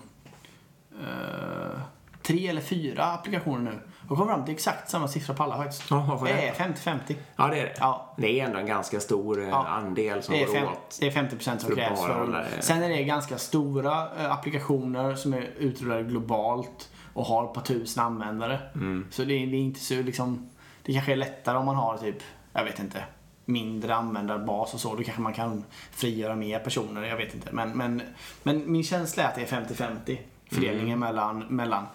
[1.01, 1.79] eh,
[2.21, 3.79] tre eller fyra applikationer nu.
[4.09, 5.83] Och kom fram till exakt samma siffra på alla faktiskt.
[5.89, 7.15] Ja, det är 50-50.
[7.35, 7.73] Ja, det är det.
[7.79, 8.13] Ja.
[8.17, 9.67] Det är ändå en ganska stor eh, Ja.
[9.67, 10.97] andel som går åt.
[10.99, 12.01] det är 50% som krävs.
[12.01, 17.53] För, Sen är det ganska stora eh, applikationer som är utrullade globalt och har ett
[17.53, 18.59] par tusen användare.
[18.75, 19.07] Mm.
[19.11, 20.49] Så det är, det är inte så liksom...
[20.83, 22.17] Det kanske är lättare om man har typ,
[22.53, 23.03] jag vet inte,
[23.45, 24.95] mindre användarbas och så.
[24.95, 27.49] Då kanske man kan frigöra mer personer, jag vet inte.
[27.51, 28.01] Men, men,
[28.43, 30.17] men min känsla är att det är 50-50
[30.51, 31.85] fördelningen mellan, mellan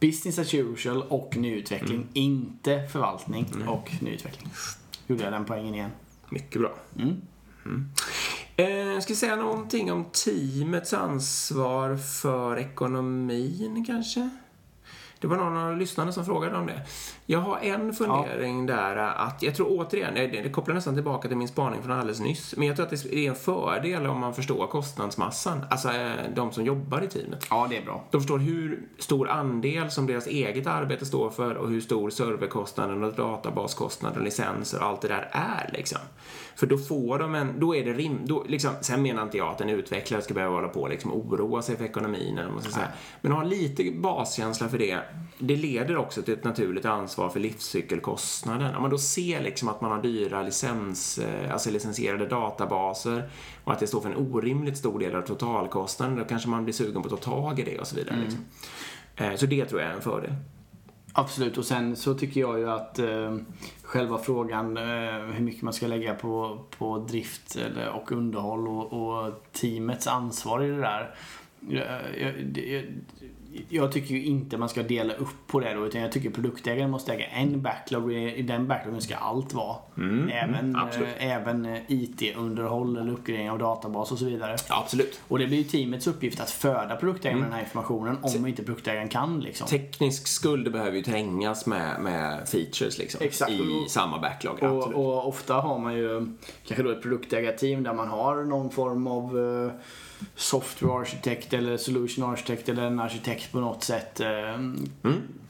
[0.00, 2.06] business as usual och nyutveckling.
[2.12, 4.50] Inte förvaltning och nyutveckling.
[5.06, 5.90] Gjorde jag den poängen igen.
[6.28, 6.74] Mycket bra.
[6.98, 7.20] Mm.
[8.56, 14.30] Eh, jag ska säga någonting om teamets ansvar för ekonomin kanske?
[15.20, 16.80] Det var någon av lyssnarna som frågade om det.
[17.26, 21.48] Jag har en fundering där att, jag tror återigen, det, kopplar nästan tillbaka till min
[21.48, 24.66] spaning från alldeles nyss, men jag tror att det är en fördel om man förstår
[24.66, 27.46] kostnadsmassan, alltså eh, de som jobbar i teamet.
[27.50, 28.04] Ja, det är bra.
[28.10, 33.04] De förstår hur stor andel som deras eget arbete står för och hur stor serverkostnaden
[33.04, 35.98] och databaskostnaden licenser och allt det där är liksom.
[36.54, 39.48] För då får de en, då är det rim, då, liksom, sen menar inte jag
[39.48, 42.52] att en utvecklare ska behöva hålla på och liksom oroa sig för ekonomin eller vad
[42.52, 42.88] man ska säga.
[43.20, 44.98] Men ha lite baskänsla för det.
[45.38, 48.74] Det leder också till ett naturligt ansvar för livscykelkostnaden.
[48.74, 53.30] Om man då ser liksom att man har dyra licens, eh, alltså licensierade databaser
[53.64, 56.74] och att det står för en orimligt stor del av totalkostnaden, då kanske man blir
[56.74, 58.16] sugen på att ta tag i det och så vidare.
[58.24, 58.44] Liksom.
[59.16, 60.34] Eh, Så det tror jag är en fördel.
[61.12, 63.36] Absolut, och sen så tycker jag ju att eh,
[63.82, 64.82] själva frågan eh,
[65.32, 70.62] hur mycket man ska lägga på, på drift eller, och underhåll och, och teamets ansvar
[70.62, 71.14] i det där.
[71.68, 71.86] Jag,
[72.20, 72.84] jag, jag,
[73.68, 76.90] jag tycker ju inte man ska dela upp på det då, utan jag tycker produktägaren
[76.90, 79.76] måste äga en backlog i den backloggen ska allt vara.
[80.32, 81.08] även absolut.
[81.18, 84.56] eh, även eh, IT-underhåll eller uppgradering av databas och så vidare.
[84.68, 85.20] Ja, absolut.
[85.28, 88.62] Och det blir ju teamets uppgift att föda produktägaren med den här informationen om inte
[88.62, 89.66] produktägaren kan liksom.
[89.66, 93.20] Teknisk skuld behöver ju trängas med, med features liksom.
[93.22, 93.50] Exakt.
[93.50, 94.62] I samma backlog.
[94.62, 96.26] Och, och ofta har man ju
[96.66, 99.72] kanske då ett produktägarteam där man har någon form av eh,
[100.34, 104.20] software arkitekt eller solution arkitekt eller en arkitekt på något sätt.
[104.20, 104.26] eh,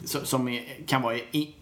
[0.04, 1.16] so- Som, är, kan vara,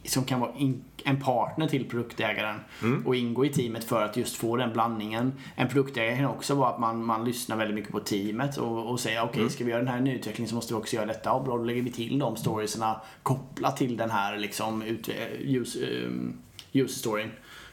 [0.04, 2.60] som kan vara in, en partner till produktägaren
[3.06, 5.32] och ingå i teamet för att just få den blandningen.
[5.56, 9.00] En produktägare kan också vara att man, man lyssnar väldigt mycket på teamet och, och
[9.00, 11.32] säger okej, ska vi göra den här nyutvecklingen så måste vi också göra detta.
[11.32, 15.08] Och då lägger vi till de storiesarna kopplat till den här liksom ut,
[15.40, 16.36] use, um,
[16.72, 17.30] user storyn.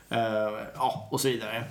[0.10, 0.20] Eh,
[0.76, 1.64] ja, och så vidare.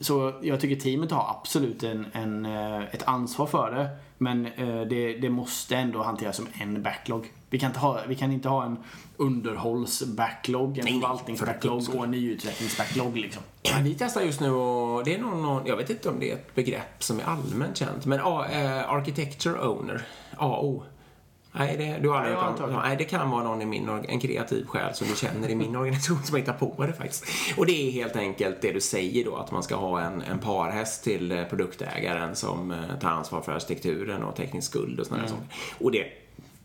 [0.00, 3.88] Så jag tycker teamet har absolut en, en, eh, ett ansvar för det.
[4.18, 7.32] Men eh, det, det måste ändå hanteras som en backlog.
[7.50, 8.76] Vi kan inte ha, vi kan inte ha en
[9.16, 13.42] underhållsbacklog, en förvaltningsbacklog för och en nyutvecklingsbacklog liksom.
[13.82, 16.34] Vi testar just nu och det är någon, någon, jag vet inte om det är
[16.34, 20.82] ett begrepp som är allmänt känt, men ah, eh, Architecture Owner, AO.
[21.58, 24.20] Nej, det, du har aldrig hört om Nej, det kan vara någon i min, en
[24.20, 27.24] kreativ själ som du känner i min organisation som har hittat på det faktiskt.
[27.56, 30.38] Och det är helt enkelt det du säger då, att man ska ha en, en
[30.38, 35.22] parhäst till eh, produktägaren som eh, tar ansvar för arkitekturen och teknisk skuld och sådana
[35.26, 35.36] Mm.
[35.38, 35.56] saker.
[35.84, 36.04] Och det,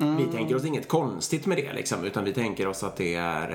[0.02, 3.52] vi tänker oss inget konstigt med det liksom, utan vi tänker oss att det är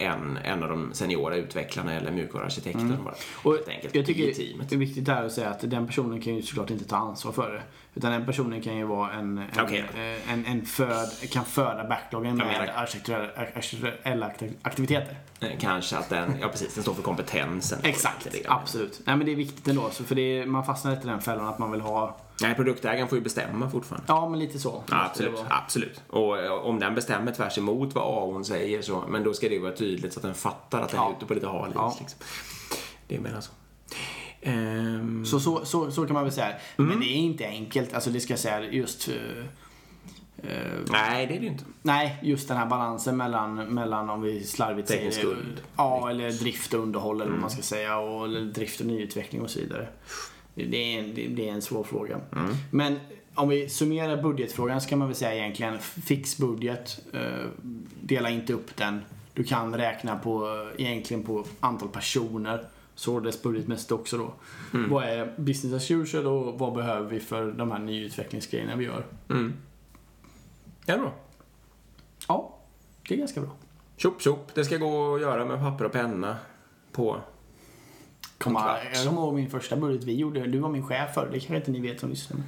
[0.00, 2.96] eh, en, en av de seniora utvecklarna eller mjukvaruarkitekten bara.
[2.96, 3.14] Mm.
[3.42, 4.26] Och helt enkelt, jag tycker
[4.68, 7.32] det är viktigt här att säga att den personen kan ju såklart inte ta ansvar
[7.32, 7.62] för det.
[7.94, 9.84] Utan den personen kan ju vara en, en, Okej.
[9.94, 14.30] eh, en, en föd, kan föda backloggen med menar- arkitekturella
[14.62, 15.16] aktiviteter.
[15.40, 17.78] Eh, Kanske att den, ja precis, den står för kompetensen.
[17.82, 19.00] Exakt, absolut.
[19.04, 21.46] Nej men det är viktigt ändå, för det är, man fastnar inte i den fällan
[21.46, 24.04] att man vill ha, Nej, produktägaren får ju bestämma fortfarande.
[24.08, 24.82] ja men lite så.
[24.90, 26.00] Ja, absolut, absolut.
[26.08, 29.54] Och eh, om den bestämmer tvärs emot vad AO'n säger så, men då ska det
[29.54, 31.08] ju vara tydligt så att den fattar att den Ja.
[31.10, 31.72] är ute på lite hal.
[31.74, 31.96] Ja.
[32.00, 32.18] Liksom.
[33.08, 33.52] Det menar så.
[34.42, 36.54] Ehm, Så, så, så, så kan man väl säga.
[36.76, 39.08] Men det är inte enkelt, alltså det ska jag säga just...
[39.08, 39.14] eh,
[40.90, 41.64] nej, det är det ju inte.
[41.82, 45.60] Nej, just den här balansen mellan, mellan om vi slarvigt säger skuld.
[45.76, 47.98] Ja, eller drift och underhåll eller vad man ska säga.
[47.98, 49.88] Och, eller drift och nyutveckling och så vidare.
[50.64, 52.20] Det är en, det det är en svår fråga.
[52.70, 52.98] Men
[53.34, 57.00] om vi summerar budgetfrågan så kan man väl säga egentligen fix budget.
[57.12, 57.46] Eh,
[58.00, 59.00] dela inte upp den.
[59.34, 62.64] Du kan räkna på, eh, egentligen på antal personer.
[62.94, 64.32] Således budgetmässigt också då.
[64.88, 69.06] Vad är business as usual och vad behöver vi för de här nyutvecklingsgrejerna vi gör?
[69.30, 69.54] Mm.
[70.86, 71.12] Ja, bra.
[72.28, 72.58] Ja,
[73.08, 73.50] det är ganska bra.
[73.96, 74.54] Tjopp, tjopp.
[74.54, 76.36] Det ska gå att göra med papper och penna
[76.92, 77.20] på...
[78.38, 80.46] Komma, jag kommer ihåg min första budget vi gjorde.
[80.46, 82.40] Du var min chef för det kanske inte ni vet som lyssnar.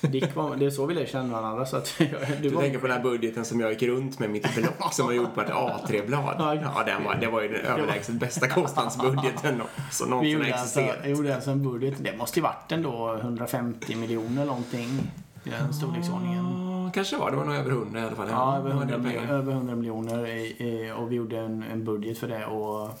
[0.00, 1.66] Dick var, det är så vi lär känna varandra.
[1.66, 2.06] Så att, du
[2.42, 5.12] Du tänker på den här budgeten som jag gick runt med mitt block som var
[5.12, 6.34] gjord på ett A3-blad.
[6.38, 6.54] Ja.
[6.54, 10.54] Ja, den var, det var ju den överlägset bästa kostnadsbudgeten som vi någonsin har gjorde
[10.54, 11.08] alltså, existerat.
[11.18, 11.94] gjorde alltså en budget.
[11.98, 15.00] Det måste ju varit ändå 150 miljoner någonting.
[15.44, 16.90] I den storleksordningen.
[16.94, 17.30] Kanske var.
[17.30, 18.26] Det var nog över 100 i alla fall.
[18.30, 19.38] Ja, över det var 100, det miljoner, pengar.
[19.38, 20.94] över 100 miljoner.
[20.94, 22.46] Och vi gjorde en, en budget för det.
[22.46, 22.98] Och,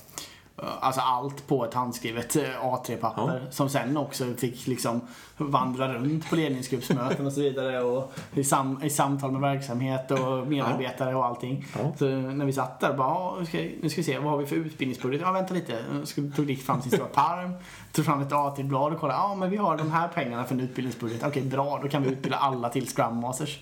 [0.80, 3.46] Alltså allt på ett handskrivet eh, A3-papper.
[3.50, 5.00] Som sen också fick liksom
[5.36, 7.82] vandra runt på ledningsgruppsmöten och så vidare.
[7.82, 11.66] Och i, sam, i samtal med verksamhet och medarbetare och allting.
[11.78, 11.92] Ja.
[11.98, 14.38] Så när vi satt där bara, "Ja, nu ska, nu ska vi se, vad har
[14.38, 15.20] vi för utbildningsbudget?
[15.20, 15.84] Ja, vänta lite.
[16.04, 17.52] Så tog Dick fram sin stora parm,
[17.92, 19.18] tog fram ett A3-blad och kollade.
[19.18, 21.22] Ja, men vi har de här pengarna för en utbildningsbudget.
[21.26, 21.80] Okej, bra.
[21.82, 23.58] Då kan vi utbilda alla till Scrum Masters.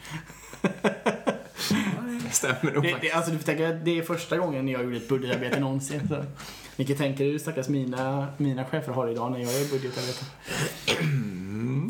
[2.30, 5.08] Stämmer nog Det, det, alltså, du får tänka, det är första gången jag gjorde ett
[5.08, 6.08] budgetarbete någonsin.
[6.08, 6.24] Så.
[6.78, 10.24] Ni kan tänka er hur stackars mina, mina chefer har idag när jag gör budgetarbete.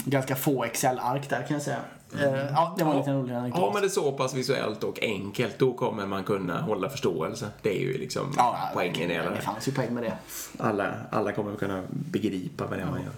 [0.04, 1.80] ganska få Excel-ark där kan jag säga.
[2.20, 3.60] Eh, ja, det var en liten rolig anekdot.
[3.62, 7.46] Har man det så pass visuellt och enkelt, då kommer man kunna hålla förståelse.
[7.62, 9.42] Det är ju liksom Ja, poängen i hela det det.
[9.42, 10.18] fanns ju poäng med det.
[10.58, 13.12] Alla, alla kommer kunna begripa vad det är man gör.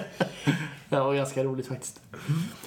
[0.90, 2.00] Det var ganska roligt faktiskt.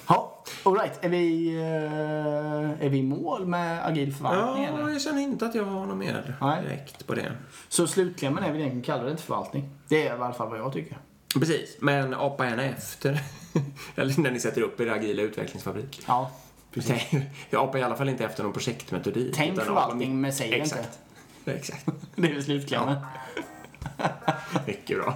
[0.08, 0.31] Ja,
[0.64, 1.04] alright.
[1.04, 4.88] Är vi, eh, är vi i mål med agil förvaltning Ja, eller?
[4.92, 6.62] jag känner inte att jag har något mer Nej.
[6.62, 7.32] direkt på det.
[7.68, 9.70] Så slutklämmen är väl egentligen kallar det inte förvaltning.
[9.88, 10.98] Det är i alla fall vad jag tycker.
[11.34, 13.20] Precis, men apa gärna efter.
[13.96, 16.00] Eller när ni sätter upp er agila utvecklingsfabrik.
[16.06, 16.30] Ja,
[16.86, 19.34] Tänk- Jag apar i alla fall inte efter någon projektmetodik.
[19.36, 20.76] tänk förvaltning men säg det inte.
[20.76, 20.98] Exakt.
[21.44, 21.86] Exakt.
[22.16, 22.96] Det är väl slutklämmen.
[24.66, 25.14] Mycket bra.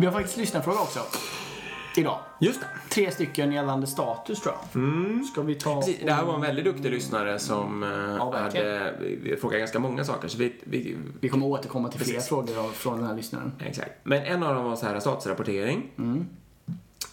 [0.00, 1.00] Vi har faktiskt lyssnarfråga också.
[1.96, 2.18] Idag.
[2.40, 2.66] Just det.
[2.90, 5.26] Tre stycken gällande status tror jag.
[5.26, 5.76] Ska vi ta...
[5.76, 10.04] Precis, Det här var en väldigt duktig lyssnare som eh, Ja, hade frågat ganska många
[10.04, 10.28] saker.
[10.28, 13.52] Så vi, vi, Vi kommer återkomma till fler frågor från den här lyssnaren.
[13.66, 13.90] exakt.
[14.02, 15.90] Men en av dem var så här statusrapportering.
[15.98, 16.26] Mm.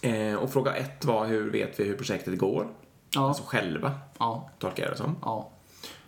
[0.02, 2.66] Eh, och fråga ett var hur vet vi hur projektet går?
[3.14, 5.16] Ja, Alltså själva, ja, tolkar jag det som.
[5.22, 5.50] ja.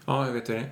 [0.06, 0.64] Ja, hur vet vi det?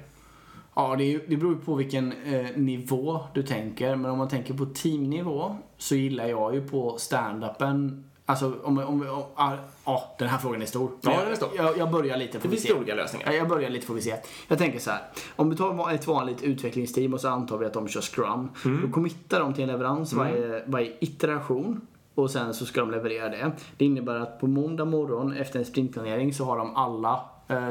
[0.74, 3.96] Ja, det, är, det beror på vilken eh, nivå du tänker.
[3.96, 8.04] Men om man tänker på teamnivå så gillar jag ju på stand-upen.
[8.26, 9.52] Alltså om, om, om ah,
[9.84, 10.90] ja, den här frågan är stor.
[11.00, 11.48] Ja, den är stor.
[11.56, 12.72] Jag, jag börjar lite Det får vi finns se.
[12.72, 13.26] olika lösningar.
[13.26, 14.14] Ja, Jag börjar lite får vi se.
[14.48, 15.00] Jag tänker så här.
[15.36, 18.48] Om du tar ett vanligt utvecklingsteam och så antar vi att de kör Scrum.
[18.64, 18.82] Mm.
[18.86, 21.80] Då committar de till en leverans varje, varje iteration.
[22.14, 23.52] Och sen så ska de leverera det.
[23.76, 27.20] Det innebär att på måndag morgon efter en sprintplanering så har de alla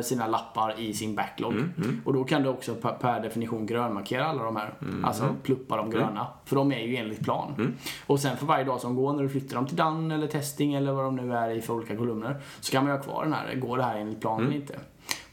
[0.01, 1.51] sina lappar i sin backlog.
[1.53, 4.73] Mm, Och då kan du också per, definition grönmarkera alla de här.
[5.03, 6.27] Alltså pluppa de gröna.
[6.45, 7.53] För de är ju enligt plan.
[7.57, 7.73] Mm.
[8.07, 10.73] Och sen för varje dag som går när du flyttar dem till done eller testing
[10.73, 12.41] eller vad de nu är i för olika kolumner.
[12.59, 13.55] Så kan man ju ha kvar den här.
[13.55, 14.47] Går det här enligt plan Mm.
[14.51, 14.79] eller inte?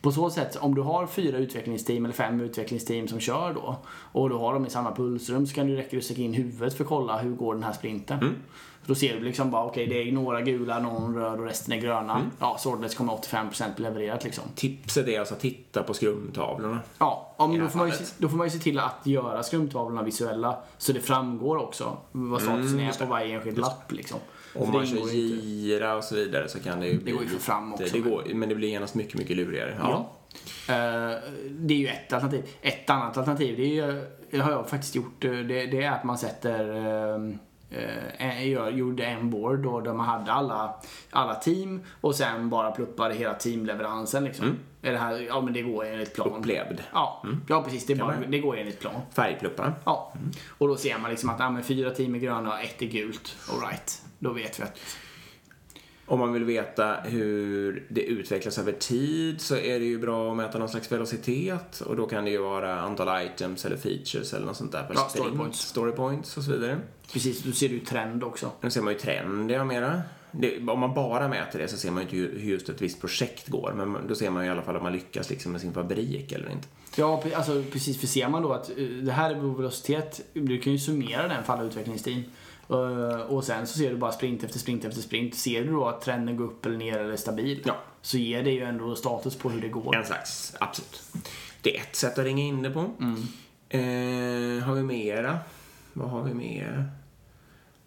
[0.03, 3.77] På så sätt, om du har fyra utvecklingsteam eller fem utvecklingsteam som kör då
[4.13, 6.89] och du har dem i samma pulsrum så kan du räcka in huvudet för att
[6.89, 8.19] kolla hur går den här sprinten.
[8.85, 8.89] Mm.
[8.89, 11.77] Då ser du liksom bara, okej det är några gula, någon röd och resten är
[11.81, 12.17] gröna.
[12.17, 12.31] Mm.
[12.41, 14.45] Ja, således kommer 85% bli levererat liksom.
[14.55, 16.81] Tipset är alltså att titta på skrumtavlorna.
[16.99, 19.01] Ja, om, I det då, får man ju, då får man ju se till att
[19.07, 24.19] göra skrumtavlorna visuella så det framgår också vad statusen är på varje enskild lapp liksom.
[24.55, 27.13] Om man det kör gira och så vidare så kan det ju bli...
[27.13, 29.37] går ju för fram också, Det, det men- går, men det blir genast mycket, mycket
[29.37, 29.77] lurigare.
[29.81, 29.91] Ja.
[29.91, 30.11] Ja.
[30.75, 31.19] Eh,
[31.51, 32.45] det är ju ett alternativ.
[32.63, 36.05] Ett annat alternativ, det, är det har jag faktiskt gjort, eh, det, det är att
[36.05, 37.39] man sätter
[37.77, 40.75] eh, eh, jag gjorde en board då där man hade alla,
[41.11, 44.59] alla team och sen bara pluppade hela teamleveransen liksom.
[44.83, 46.33] Är det här, ja men det går enligt plan.
[46.33, 46.83] Upplevd.
[46.93, 47.87] Ja, ja precis.
[47.87, 48.95] Det, bara, det går enligt plan.
[49.15, 49.75] Färgpluppar.
[49.85, 50.13] Ja.
[50.49, 52.87] Och då ser man liksom att ja, men fyra team är gröna och ett är
[52.87, 53.37] gult.
[53.53, 54.03] Alright.
[54.19, 54.81] Då vet vi att...
[56.07, 60.37] Om man vill veta hur det utvecklas över tid så är det ju bra att
[60.37, 64.47] mäta någon slags velocitet och då kan det ju vara antal items eller features eller
[64.47, 65.27] något sånt där per Ja, sprint.
[65.27, 65.61] story points.
[65.61, 66.79] Story points och så vidare.
[67.13, 68.51] Precis, då ser du trend också.
[68.61, 70.03] Nu ser man ju trendiga mera.
[70.31, 73.01] Det, om man bara mäter det så ser man ju inte hur just ett visst
[73.01, 75.61] projekt går men då ser man ju i alla fall om man lyckas liksom med
[75.61, 76.69] sin fabrik eller inte.
[76.97, 78.01] Ja, alltså precis.
[78.01, 81.29] För ser man då att eh, det här är vår velocitet, du kan ju summera
[81.29, 82.23] den för alla utvecklingsteam.
[82.71, 85.35] Eh, Och sen så ser du bara sprint efter sprint efter sprint.
[85.35, 87.77] Ser du då att trenden går upp eller ner eller är stabil, Ja.
[88.03, 89.97] så ger det ju ändå status på hur det går.
[89.97, 91.03] En slags, absolut.
[91.63, 92.81] Det är ett sätt att ringa in det på.
[93.69, 95.39] Eh, har vi mera?
[95.93, 96.85] Vad har vi mer?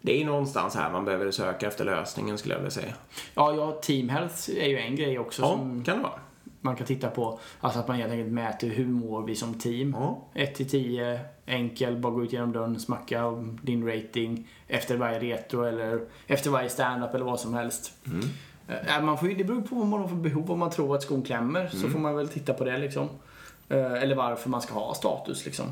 [0.00, 2.94] Det är någonstans här man behöver söka efter lösningen skulle jag vilja säga.
[3.34, 6.20] Ja, ja, team health är ju en grej också Ja, som kan det vara.
[6.60, 7.40] Man kan titta på.
[7.60, 9.96] Alltså att man helt enkelt mäter hur mår vi som team.
[9.98, 10.24] Ja.
[10.34, 15.62] 1 till 10, enkel, bara gå ut genom dörren, smacka din rating efter varje retro
[15.64, 17.92] eller efter varje stand-up eller vad som helst.
[18.68, 20.50] Eh, Man får, ju- det beror på vad man har för behov.
[20.50, 23.08] Om man tror att skon klämmer så får man väl titta på det liksom.
[23.68, 25.66] Eh, Eller varför man ska ha status liksom.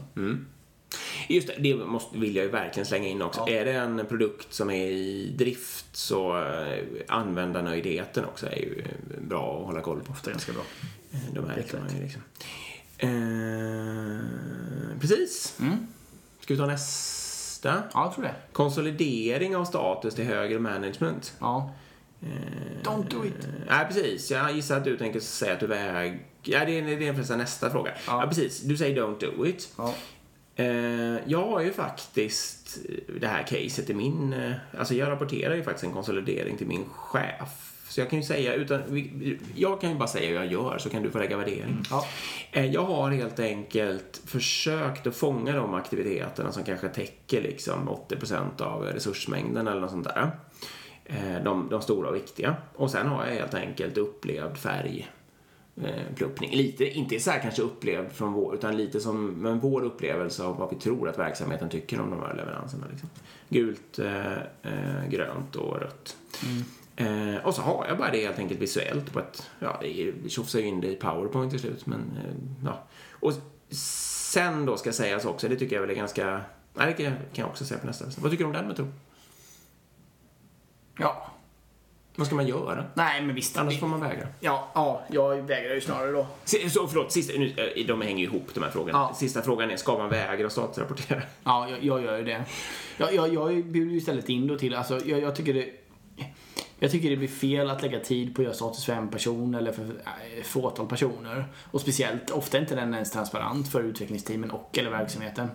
[1.29, 3.41] Just det, det måste, vill jag ju verkligen slänga in också.
[3.47, 3.53] Ja.
[3.53, 8.85] Är det en produkt som är i drift så eh, användarnöjdheten också är ju
[9.21, 10.13] bra att hålla koll på.
[10.27, 10.63] Är ganska bra.
[11.13, 12.23] Eh, De man ju liksom.
[12.99, 13.09] Eh,
[15.01, 15.57] precis.
[15.61, 15.87] Mm.
[16.41, 17.83] Ska vi ta nästa?
[17.93, 18.35] Ja, jag tror det.
[18.53, 21.35] Konsolidering av status till högre management.
[21.41, 21.75] Ja.
[22.83, 23.45] Don't do it.
[23.45, 24.31] Eh, Nej, precis.
[24.31, 26.27] Jag gissar att du tänker säga att du väg...
[26.43, 27.91] Ja, det är, det är nästa fråga.
[28.07, 28.23] Ja.
[28.23, 28.29] Ja.
[28.29, 28.61] precis.
[28.61, 29.69] Du säger don't do it.
[29.77, 29.95] Ja.
[30.57, 32.79] Eh, jag har ju faktiskt
[33.21, 34.33] det här caset i min...
[34.33, 37.73] eh, Alltså jag rapporterar ju faktiskt en konsolidering till min chef.
[37.89, 38.83] Så jag kan ju säga, utan,
[39.55, 41.83] jag kan ju bara säga hur jag gör så kan du få lägga värdering.
[41.91, 42.07] Ja.
[42.53, 48.63] Eh, Jag har helt enkelt försökt att fånga de aktiviteterna som kanske täcker liksom 80%
[48.63, 50.31] av resursmängden eller något sånt där.
[51.05, 52.57] Eh, De, de stora och viktiga.
[52.75, 55.07] Och sen har jag helt enkelt upplevd färg eh,
[56.15, 56.51] pluppning.
[56.57, 60.59] Lite, inte så här kanske upplevd från vår, utan lite som men vår upplevelse av
[60.59, 62.87] vad vi tror att verksamheten tycker om de här leveranserna.
[62.91, 63.09] Liksom.
[63.49, 66.17] Gult, eh, eh, grönt och rött.
[66.97, 70.59] Eh, och så har jag bara det helt enkelt visuellt på ett, ja, det tjofsar
[70.59, 72.85] ju in det i powerpoint till slut, men eh, ja.
[73.11, 73.33] Och
[73.71, 76.41] sen då ska sägas också, det tycker jag väl är ganska,
[76.75, 78.05] nej det kan jag, kan jag också säga på nästa.
[78.19, 78.95] Vad tycker du om den metoden?
[80.99, 81.31] Ja.
[82.17, 82.85] Vad ska man göra?
[82.95, 83.57] Nej, men visst.
[83.57, 84.27] Annars får man vägra.
[84.41, 86.27] Ja, ja, jag vägrar ju snarare då.
[86.45, 88.99] Så, förlåt, sista, nu, eh, de hänger ju ihop de här frågorna.
[88.99, 89.15] Ja.
[89.15, 91.23] Sista frågan är, ska man vägra statusrapportera?
[91.45, 92.45] Ja, jag, jag gör ju det.
[92.97, 95.67] Jag, jag, jag bjuder ju istället in då till, alltså jag, jag tycker det
[96.79, 99.55] jag tycker det blir fel att lägga tid på att göra status för en person
[99.55, 99.83] eller för
[100.39, 101.45] ett fåtal personer.
[101.71, 105.49] Och speciellt, ofta är inte den ens transparent för utvecklingsteamen och eller verksamheten.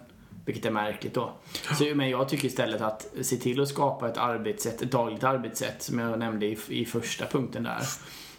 [0.45, 1.33] Vilket är märkligt då.
[1.77, 5.81] Så, men jag tycker istället att se till att skapa ett arbetssätt, ett dagligt arbetssätt
[5.81, 7.81] som jag nämnde i, i första punkten där.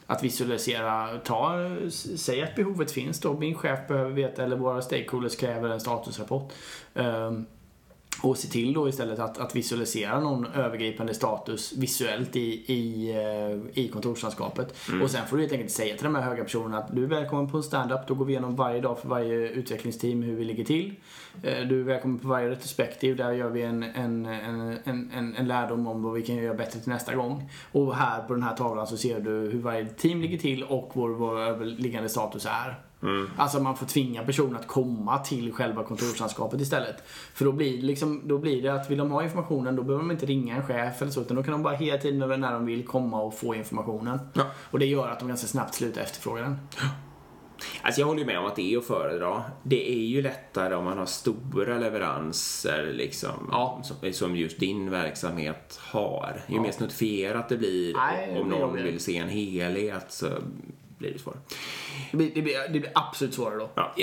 [0.07, 1.77] Att visualisera, ta,
[2.17, 3.39] säg att behovet finns då.
[3.39, 6.53] Min chef behöver veta, eller våra stakeholders kräver en statusrapport.
[6.95, 7.47] Um,
[8.23, 13.83] och se till då istället att, att visualisera någon övergripande status visuellt i, i, eh,
[13.85, 14.75] i kontorslandskapet.
[15.03, 17.09] Och sen får du helt enkelt säga till de här höga personerna att du är
[17.09, 18.01] välkommen på en stand-up.
[18.07, 20.95] Då går vi igenom varje dag för varje utvecklingsteam hur vi ligger till.
[21.43, 23.17] Eh, Du är välkommen på varje retrospektiv.
[23.17, 26.55] Där gör vi en, en, en, en, en, en lärdom om vad vi kan göra
[26.55, 27.51] bättre till nästa gång.
[27.73, 30.91] Och här på den här tavlan så ser du hur varje team ligger till och
[30.95, 32.79] vår, vår överliggande status är.
[33.37, 36.97] Alltså man får tvinga personen att komma till själva kontorslandskapet istället.
[37.35, 40.11] För då blir, liksom, då blir det att vill de ha informationen då behöver de
[40.11, 42.67] inte ringa en chef eller så utan då kan de bara hela tiden när de
[42.67, 44.19] vill komma och få informationen.
[44.33, 44.43] Ja.
[44.71, 46.59] Och det gör att de ganska snabbt slutar efterfråga den.
[47.83, 49.43] Alltså jag håller ju med om att det är att föredra.
[49.63, 53.83] Det är ju lättare om man har stora leveranser liksom, Ja.
[53.85, 56.43] som, som just din verksamhet har.
[56.49, 56.63] Ju Ja.
[56.63, 60.27] mer snuttifierat det blir, Nej, om någon vill se en helhet så
[61.03, 61.41] blir det svårare.
[62.11, 63.71] Det blir, det blir, det blir absolut svårare då.
[63.75, 63.95] Ja,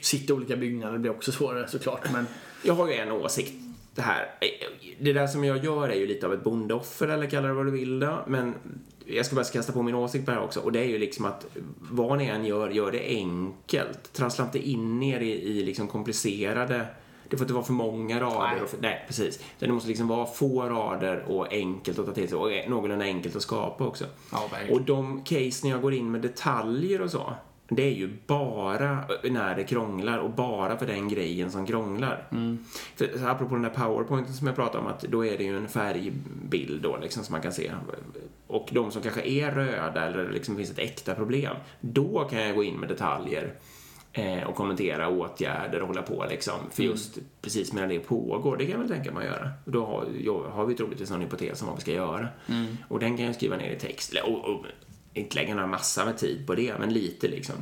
[0.00, 2.12] Sitta i olika byggnader blir också svårare såklart.
[2.12, 2.26] Men
[2.62, 3.52] jag har ju en åsikt.
[3.94, 4.26] Det här,
[5.00, 7.66] det där som jag gör är ju lite av ett bondeoffer eller kalla det vad
[7.66, 8.24] du vill då.
[8.26, 8.54] Men
[9.06, 10.60] jag ska bara kasta på min åsikt på det här också.
[10.60, 11.46] Och det är ju liksom att
[11.78, 14.12] vad ni än gör, gör det enkelt.
[14.12, 16.86] Trassla inte in er i, i liksom komplicerade
[17.28, 18.50] det får inte vara för många rader.
[18.52, 18.62] Nej.
[18.62, 19.36] Och för, nej, precis.
[19.36, 23.04] Utan det måste liksom vara få rader och enkelt att ta till sig och någorlunda
[23.04, 24.04] enkelt att skapa också.
[24.32, 27.32] Ja, och de case när jag går in med detaljer och så,
[27.68, 32.28] det är ju bara när det krånglar och bara för den grejen som krånglar.
[32.96, 35.56] För, så apropå den där powerpointen som jag pratade om, att då är det ju
[35.56, 37.72] en färgbild då liksom som man kan se.
[38.46, 42.56] Och de som kanske är röda eller liksom finns ett äkta problem, då kan jag
[42.56, 43.54] gå in med detaljer
[44.12, 46.58] eh, och kommentera åtgärder och hålla på liksom.
[46.70, 49.50] För just precis medan det pågår, det kan jag väl tänka mig att göra.
[49.64, 52.28] Då har, jag, har vi troligtvis någon hypotes om vad vi ska göra.
[52.88, 54.14] Och den kan jag skriva ner i text.
[54.24, 54.66] Och, och,
[55.14, 57.54] inte lägga några massa med tid på det, men lite liksom.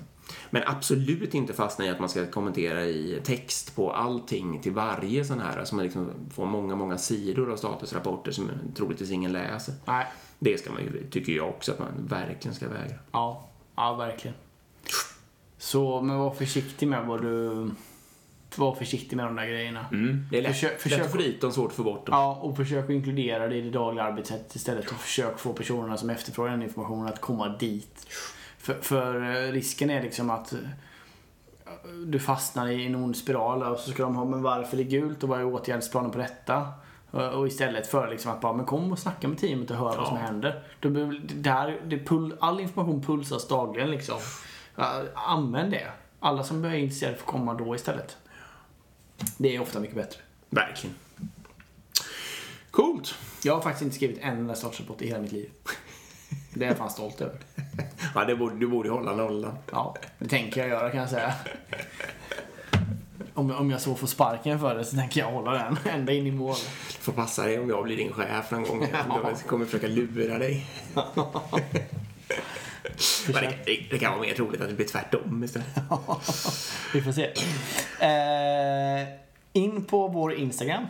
[0.51, 5.25] Men absolut inte fastna i att man ska kommentera i text på allting till varje
[5.25, 9.75] sån här, som man liksom får många, många sidor av statusrapporter som troligtvis ingen läser.
[9.87, 10.07] nej.
[10.43, 12.97] Det ska man ju, tycker jag också att man verkligen ska vägra.
[13.13, 14.37] Ja, ja verkligen.
[15.61, 17.71] Så, men var försiktig med vad du...
[18.57, 19.87] Var försiktig med de där grejerna.
[20.31, 22.15] Det är lätt, Försök- lätt att få dit dem, svårt att få bort dem.
[22.19, 24.91] Ja, och försök att inkludera det i det dagliga arbetssättet istället.
[24.91, 28.07] Och försök få personerna som efterfrågar den informationen att komma dit.
[28.59, 29.15] För, för
[29.47, 30.59] eh, risken är liksom att eh,
[32.07, 34.91] du fastnar i en ond spiral och så ska de ha, men varför är det
[34.91, 36.69] gult och vad är åtgärdsplanen på detta?
[37.11, 39.97] Och och istället för liksom att bara, men kom och snacka med teamet och hör
[39.97, 40.23] vad som Ja.
[40.23, 40.63] händer.
[41.35, 44.17] Det här, det pull, all information pulsas dagligen liksom.
[45.15, 45.91] Använd det.
[46.21, 48.17] Alla som är intresserade får komma då istället.
[49.39, 50.21] Det är ofta mycket bättre.
[50.51, 50.97] Verkligen.
[52.71, 53.15] Coolt.
[53.43, 55.51] Jag har faktiskt inte skrivit en enda startrapport i hela mitt liv.
[56.55, 57.37] Det är jag fan stolt över.
[58.15, 59.59] Ja, det borde, du borde hålla nollan.
[59.73, 61.35] Ja, det tänker jag göra kan jag säga.
[63.35, 66.27] Om, om jag så får sparken för det så tänker jag hålla den ända in
[66.27, 66.57] i mål.
[67.01, 68.89] Får passa dig om jag blir din chef någon gång.
[69.25, 70.67] Jag kommer försöka lura dig.
[73.27, 75.67] Men det, det, kan vara mer troligt att det blir tvärtom istället.
[76.95, 77.25] Vi får se.
[78.07, 79.09] Eh,
[79.53, 80.87] in på vår Instagram,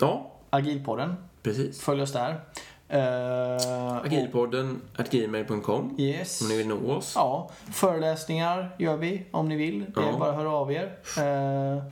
[0.00, 1.14] Ja, Agilpodden.
[1.42, 1.80] precis.
[1.80, 2.40] Följ oss där.
[2.88, 4.80] Eh, Agilpodden
[5.10, 6.42] gmail.com Yes.
[6.42, 7.12] om ni vill nå oss.
[7.16, 9.84] Ja, föreläsningar gör vi om ni vill.
[9.94, 10.18] Det är Ja.
[10.18, 10.96] bara att höra av er.
[11.18, 11.82] Eh,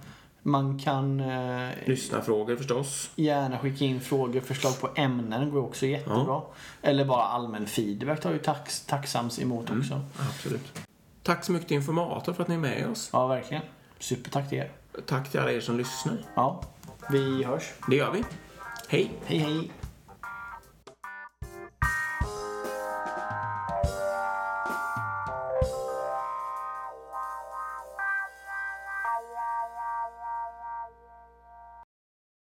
[0.42, 3.10] man kan eh, Lyssna frågor förstås.
[3.16, 6.42] gärna skicka in frågor, förslag på ämnen går också jättebra.
[6.82, 10.00] Eller bara allmän feedback tar ju tax, tacksamt emot också.
[10.18, 10.78] Absolut.
[11.22, 13.10] Tack så mycket till Informator för att ni är med oss.
[13.12, 13.62] Ja, verkligen.
[13.98, 14.70] Supertack till er.
[15.06, 16.16] Tack till alla er som lyssnar.
[16.34, 16.62] Ja,
[17.10, 17.72] vi hörs.
[17.88, 18.24] Det gör vi.
[18.88, 19.10] Hej!
[19.24, 19.70] Hej hej!